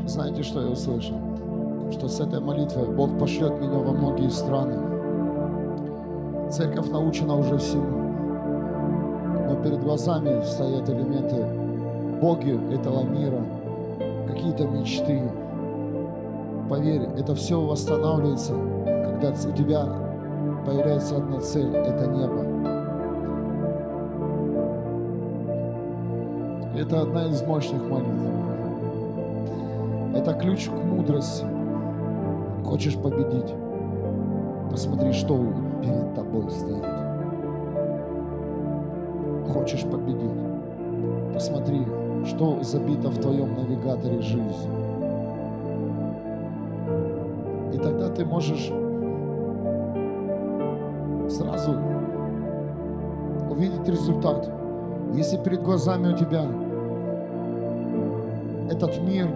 Знаете, 0.06 0.44
что 0.44 0.62
я 0.62 0.68
услышал? 0.68 1.18
Что 1.92 2.08
с 2.08 2.20
этой 2.20 2.40
молитвой 2.40 2.88
Бог 2.94 3.18
пошлет 3.18 3.60
меня 3.60 3.80
во 3.80 3.94
многие 3.94 4.30
страны. 4.30 4.78
Церковь 6.52 6.90
научена 6.92 7.36
уже 7.36 7.58
всему. 7.58 7.98
Но 9.50 9.56
перед 9.64 9.82
глазами 9.82 10.44
стоят 10.44 10.88
элементы 10.88 11.44
боги 12.22 12.60
этого 12.76 13.02
мира, 13.06 13.42
какие-то 14.28 14.68
мечты. 14.68 15.24
Поверь, 16.70 17.03
это 17.18 17.34
все 17.34 17.61
восстанавливается, 17.61 18.53
когда 18.84 19.30
у 19.30 19.51
тебя 19.53 19.88
появляется 20.65 21.15
одна 21.15 21.39
цель– 21.39 21.74
это 21.76 22.07
небо. 22.07 22.43
Это 26.78 27.01
одна 27.01 27.26
из 27.28 27.41
мощных 27.43 27.82
молитв. 27.89 28.22
Это 30.13 30.34
ключ 30.34 30.68
к 30.68 30.74
мудрости. 30.74 31.45
Хочешь 32.65 32.97
победить? 32.97 33.53
Посмотри, 34.70 35.13
что 35.13 35.38
перед 35.82 36.13
тобой 36.15 36.51
стоит. 36.51 36.86
Хочешь 39.53 39.84
победить? 39.86 40.38
Посмотри, 41.34 41.82
что 42.26 42.61
забито 42.61 43.09
в 43.09 43.20
твоем 43.20 43.55
навигаторе 43.55 44.22
жизни. 44.22 44.77
Ты 48.18 48.26
можешь 48.26 48.72
сразу 51.32 51.76
увидеть 53.51 53.88
результат. 53.88 54.49
Если 55.13 55.38
перед 55.38 55.61
глазами 55.61 56.13
у 56.13 56.18
тебя 56.18 56.45
этот 58.72 58.99
мир, 59.03 59.30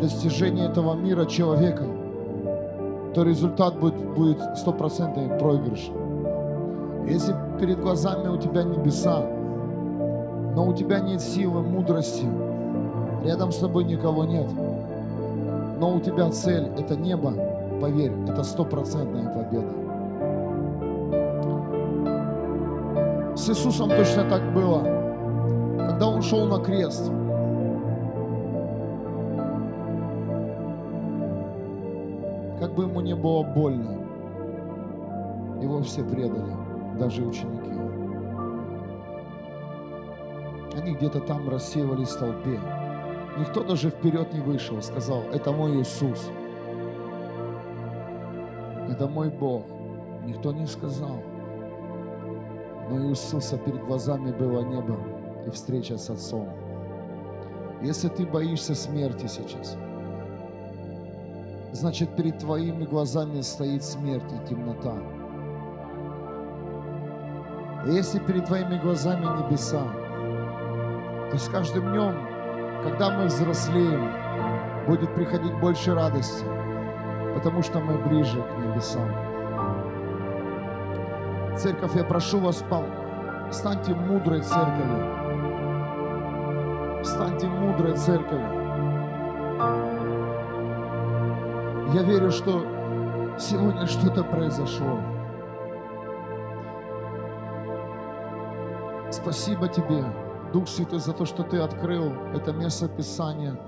достижение 0.00 0.68
этого 0.68 0.94
мира 0.94 1.26
человека, 1.26 1.84
то 3.14 3.22
результат 3.22 3.78
будет, 3.78 3.94
будет 4.14 4.40
стопроцентный 4.56 5.28
проигрыш. 5.38 5.90
Если 7.06 7.34
перед 7.60 7.80
глазами 7.80 8.28
у 8.28 8.38
тебя 8.38 8.62
небеса, 8.62 9.26
но 10.56 10.68
у 10.68 10.72
тебя 10.72 11.00
нет 11.00 11.20
силы, 11.20 11.60
мудрости, 11.60 12.26
рядом 13.24 13.52
с 13.52 13.58
тобой 13.58 13.84
никого 13.84 14.24
нет, 14.24 14.50
но 15.78 15.96
у 15.96 16.00
тебя 16.00 16.30
цель– 16.30 16.68
это 16.78 16.96
небо, 16.96 17.34
поверь, 17.80 18.12
это 18.28 18.42
стопроцентная 18.42 19.28
победа. 19.34 19.72
С 23.36 23.48
Иисусом 23.48 23.88
точно 23.88 24.28
так 24.28 24.52
было. 24.52 24.82
Когда 25.78 26.08
Он 26.08 26.20
шел 26.20 26.46
на 26.46 26.62
крест, 26.62 27.10
как 32.60 32.74
бы 32.74 32.84
ему 32.84 33.00
не 33.00 33.14
было 33.14 33.42
больно, 33.42 33.96
его 35.62 35.80
все 35.82 36.04
предали, 36.04 36.54
даже 36.98 37.22
ученики. 37.22 37.70
Они 40.76 40.94
где-то 40.94 41.20
там 41.20 41.48
рассеивались 41.48 42.10
в 42.10 42.18
толпе. 42.18 42.60
Никто 43.38 43.62
даже 43.64 43.90
вперед 43.90 44.32
не 44.34 44.40
вышел, 44.40 44.80
сказал, 44.82 45.22
это 45.32 45.52
мой 45.52 45.80
Иисус. 45.80 46.30
Это 48.90 49.06
мой 49.06 49.30
Бог. 49.30 49.62
Никто 50.24 50.52
не 50.52 50.66
сказал. 50.66 51.22
Но 52.90 53.08
Иисуса 53.08 53.56
перед 53.56 53.84
глазами 53.86 54.32
было 54.32 54.62
небо 54.62 54.98
и 55.46 55.50
встреча 55.50 55.96
с 55.96 56.10
Отцом. 56.10 56.48
Если 57.82 58.08
ты 58.08 58.26
боишься 58.26 58.74
смерти 58.74 59.26
сейчас, 59.26 59.76
значит 61.72 62.14
перед 62.16 62.38
твоими 62.38 62.84
глазами 62.84 63.40
стоит 63.42 63.84
смерть 63.84 64.32
и 64.32 64.48
темнота. 64.48 64.94
И 67.86 67.92
если 67.92 68.18
перед 68.18 68.44
твоими 68.46 68.76
глазами 68.76 69.24
небеса, 69.24 69.84
то 71.30 71.38
с 71.38 71.48
каждым 71.48 71.92
днем, 71.92 72.14
когда 72.82 73.16
мы 73.16 73.26
взрослеем, 73.26 74.10
будет 74.86 75.14
приходить 75.14 75.54
больше 75.60 75.94
радости, 75.94 76.44
потому 77.34 77.62
что 77.62 77.80
мы 77.80 77.98
ближе 77.98 78.42
к 78.42 78.58
небесам. 78.58 79.08
Церковь, 81.56 81.94
я 81.94 82.04
прошу 82.04 82.40
вас, 82.40 82.64
станьте 83.50 83.94
мудрой 83.94 84.40
церковью. 84.40 85.20
Станьте 87.04 87.46
мудрой 87.46 87.96
церковью. 87.96 88.60
Я 91.92 92.02
верю, 92.02 92.30
что 92.30 92.64
сегодня 93.38 93.86
что-то 93.86 94.22
произошло. 94.22 95.00
Спасибо 99.10 99.68
тебе, 99.68 100.04
Дух 100.52 100.68
Святой, 100.68 101.00
за 101.00 101.12
то, 101.12 101.24
что 101.24 101.42
Ты 101.42 101.58
открыл 101.58 102.12
это 102.32 102.52
место 102.52 102.88
Писания, 102.88 103.58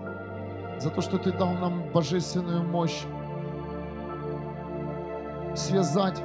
за 0.78 0.90
то, 0.90 1.00
что 1.00 1.18
Ты 1.18 1.32
дал 1.32 1.52
нам 1.54 1.90
божественную 1.92 2.62
мощь 2.62 3.04
связать 5.54 6.22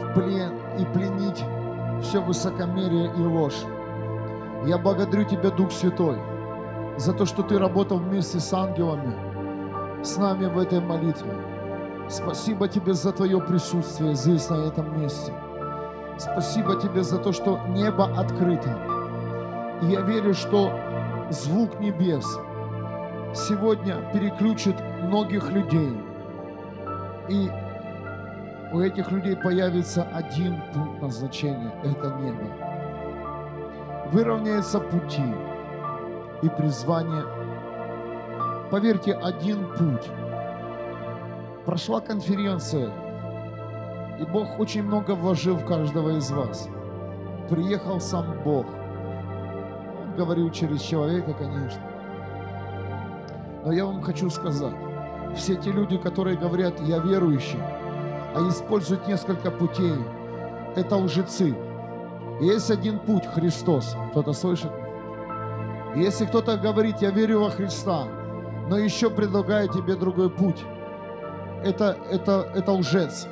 в 0.00 0.14
плен 0.14 0.52
и 0.78 0.84
пленить 0.86 1.44
все 2.02 2.20
высокомерие 2.20 3.12
и 3.16 3.20
ложь. 3.20 3.64
Я 4.66 4.78
благодарю 4.78 5.24
Тебя, 5.24 5.50
Дух 5.50 5.72
Святой, 5.72 6.18
за 6.96 7.12
то, 7.12 7.24
что 7.26 7.42
Ты 7.42 7.58
работал 7.58 7.98
вместе 7.98 8.40
с 8.40 8.52
ангелами, 8.52 9.14
с 10.02 10.16
нами 10.16 10.46
в 10.46 10.58
этой 10.58 10.80
молитве. 10.80 11.32
Спасибо 12.08 12.68
Тебе 12.68 12.94
за 12.94 13.12
Твое 13.12 13.40
присутствие 13.40 14.14
здесь, 14.14 14.48
на 14.50 14.66
этом 14.66 15.00
месте. 15.00 15.32
Спасибо 16.18 16.80
Тебе 16.80 17.02
за 17.02 17.18
то, 17.18 17.32
что 17.32 17.58
небо 17.68 18.06
открыто. 18.18 18.78
И 19.82 19.86
я 19.86 20.00
верю, 20.00 20.34
что 20.34 20.72
звук 21.30 21.78
небес 21.80 22.26
сегодня 23.34 23.96
переключит 24.12 24.76
многих 25.02 25.50
людей. 25.50 26.07
И 27.28 27.50
у 28.72 28.80
этих 28.80 29.10
людей 29.10 29.36
появится 29.36 30.04
один 30.12 30.60
пункт 30.72 31.02
назначения– 31.02 31.72
это 31.84 32.14
небо. 32.20 32.44
Выровняются 34.12 34.80
пути 34.80 35.22
и 36.42 36.48
призвание. 36.48 37.24
Поверьте, 38.70 39.14
один 39.14 39.66
путь. 39.76 40.08
Прошла 41.64 42.00
конференция– 42.00 42.90
и 44.18 44.24
Бог 44.24 44.58
очень 44.58 44.82
много 44.82 45.12
вложил 45.12 45.56
в 45.56 45.64
каждого 45.64 46.16
из 46.16 46.30
вас. 46.30 46.68
Приехал 47.48 48.00
сам 48.00 48.42
Бог. 48.42 48.66
Он 48.66 50.16
говорил 50.16 50.50
через 50.50 50.80
человека, 50.82 51.32
конечно. 51.34 51.80
Но 53.64 53.72
я 53.72 53.86
вам 53.86 54.02
хочу 54.02 54.28
сказать, 54.28 54.74
все 55.38 55.54
те 55.54 55.70
люди, 55.70 55.96
которые 55.96 56.36
говорят, 56.36 56.80
я 56.80 56.98
верующий, 56.98 57.58
а 58.34 58.46
используют 58.48 59.08
несколько 59.08 59.50
путей, 59.50 59.94
это 60.76 60.96
лжецы. 60.96 61.56
Есть 62.40 62.70
один 62.70 62.98
путь, 62.98 63.26
Христос. 63.26 63.96
Кто-то 64.10 64.32
слышит? 64.32 64.70
Если 65.96 66.26
кто-то 66.26 66.56
говорит, 66.56 66.96
я 67.00 67.10
верю 67.10 67.40
во 67.40 67.50
Христа, 67.50 68.04
но 68.68 68.78
еще 68.78 69.10
предлагаю 69.10 69.68
тебе 69.68 69.94
другой 69.94 70.30
путь, 70.30 70.62
это, 71.64 71.96
это, 72.10 72.52
это 72.54 72.72
лжец. 72.72 73.26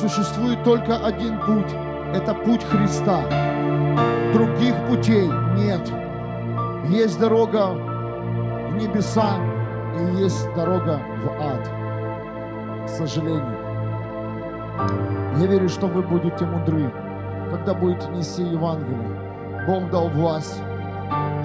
существует 0.00 0.62
только 0.64 0.96
один 0.96 1.38
путь. 1.40 1.72
Это 2.14 2.34
путь 2.34 2.64
Христа. 2.64 3.22
Других 4.32 4.74
путей 4.88 5.28
нет. 5.56 5.80
Есть 6.88 7.18
дорога 7.18 7.89
небеса 8.80 9.36
и 9.98 10.22
есть 10.22 10.52
дорога 10.54 11.00
в 11.22 11.42
ад. 11.42 11.70
К 12.86 12.88
сожалению. 12.88 13.58
Я 15.38 15.46
верю, 15.46 15.68
что 15.68 15.86
вы 15.86 16.02
будете 16.02 16.44
мудры, 16.44 16.90
когда 17.50 17.74
будете 17.74 18.08
нести 18.08 18.42
Евангелие. 18.42 19.20
Бог 19.66 19.90
дал 19.90 20.08
власть 20.08 20.60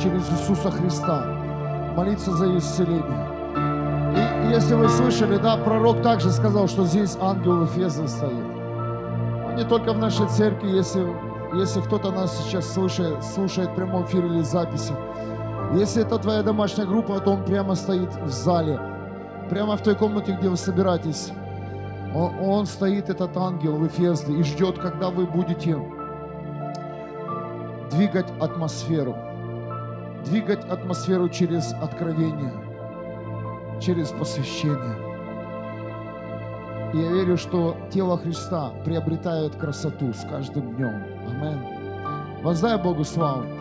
через 0.02 0.30
Иисуса 0.32 0.72
Христа 0.72 1.26
молиться 1.96 2.32
за 2.32 2.58
исцеление. 2.58 3.36
И 4.46 4.54
если 4.54 4.76
вы 4.76 4.88
слышали, 4.90 5.38
да, 5.38 5.58
пророк 5.58 6.02
также 6.02 6.32
сказал, 6.32 6.68
что 6.68 6.86
здесь 6.86 7.18
ангел 7.22 7.66
Эфеза 7.66 8.08
стоит. 8.08 8.46
Он 9.46 9.56
не 9.56 9.64
только 9.64 9.94
в 9.94 9.98
нашей 9.98 10.28
церкви, 10.28 10.70
если, 10.70 11.06
если 11.54 11.82
кто-то 11.82 12.12
нас 12.12 12.38
сейчас 12.38 12.72
слушает, 12.74 13.24
слушает 13.24 13.70
в 13.70 13.76
прямом 13.76 14.06
эфире 14.06 14.28
или 14.28 14.42
записи. 14.42 14.94
Если 15.74 16.04
это 16.04 16.18
твоя 16.20 16.44
домашняя 16.44 16.86
группа, 16.86 17.20
то 17.20 17.32
он 17.32 17.44
прямо 17.44 17.76
стоит 17.76 18.14
в 18.16 18.30
зале, 18.30 18.80
прямо 19.50 19.76
в 19.76 19.82
той 19.82 19.96
комнате, 19.96 20.38
где 20.40 20.48
вы 20.48 20.58
собираетесь. 20.58 21.32
Он, 22.14 22.34
он 22.40 22.66
стоит, 22.66 23.10
этот 23.10 23.36
ангел 23.36 23.78
в 23.78 23.88
Эфездре, 23.88 24.40
и 24.40 24.44
ждет, 24.44 24.80
когда 24.80 25.10
вы 25.10 25.26
будете 25.26 25.78
двигать 27.92 28.32
атмосферу. 28.40 29.16
Двигать 30.24 30.64
атмосферу 30.66 31.30
через 31.30 31.74
откровение, 31.74 32.54
через 33.82 34.10
посвящение. 34.12 34.96
И 36.94 36.98
я 36.98 37.12
верю, 37.12 37.38
что 37.38 37.76
тело 37.92 38.18
Христа 38.18 38.72
приобретает 38.86 39.56
красоту 39.56 40.14
с 40.14 40.22
каждым 40.30 40.76
днем. 40.76 41.04
Аминь. 41.28 42.42
Воздай 42.42 42.82
Богу 42.82 43.04
славу. 43.04 43.55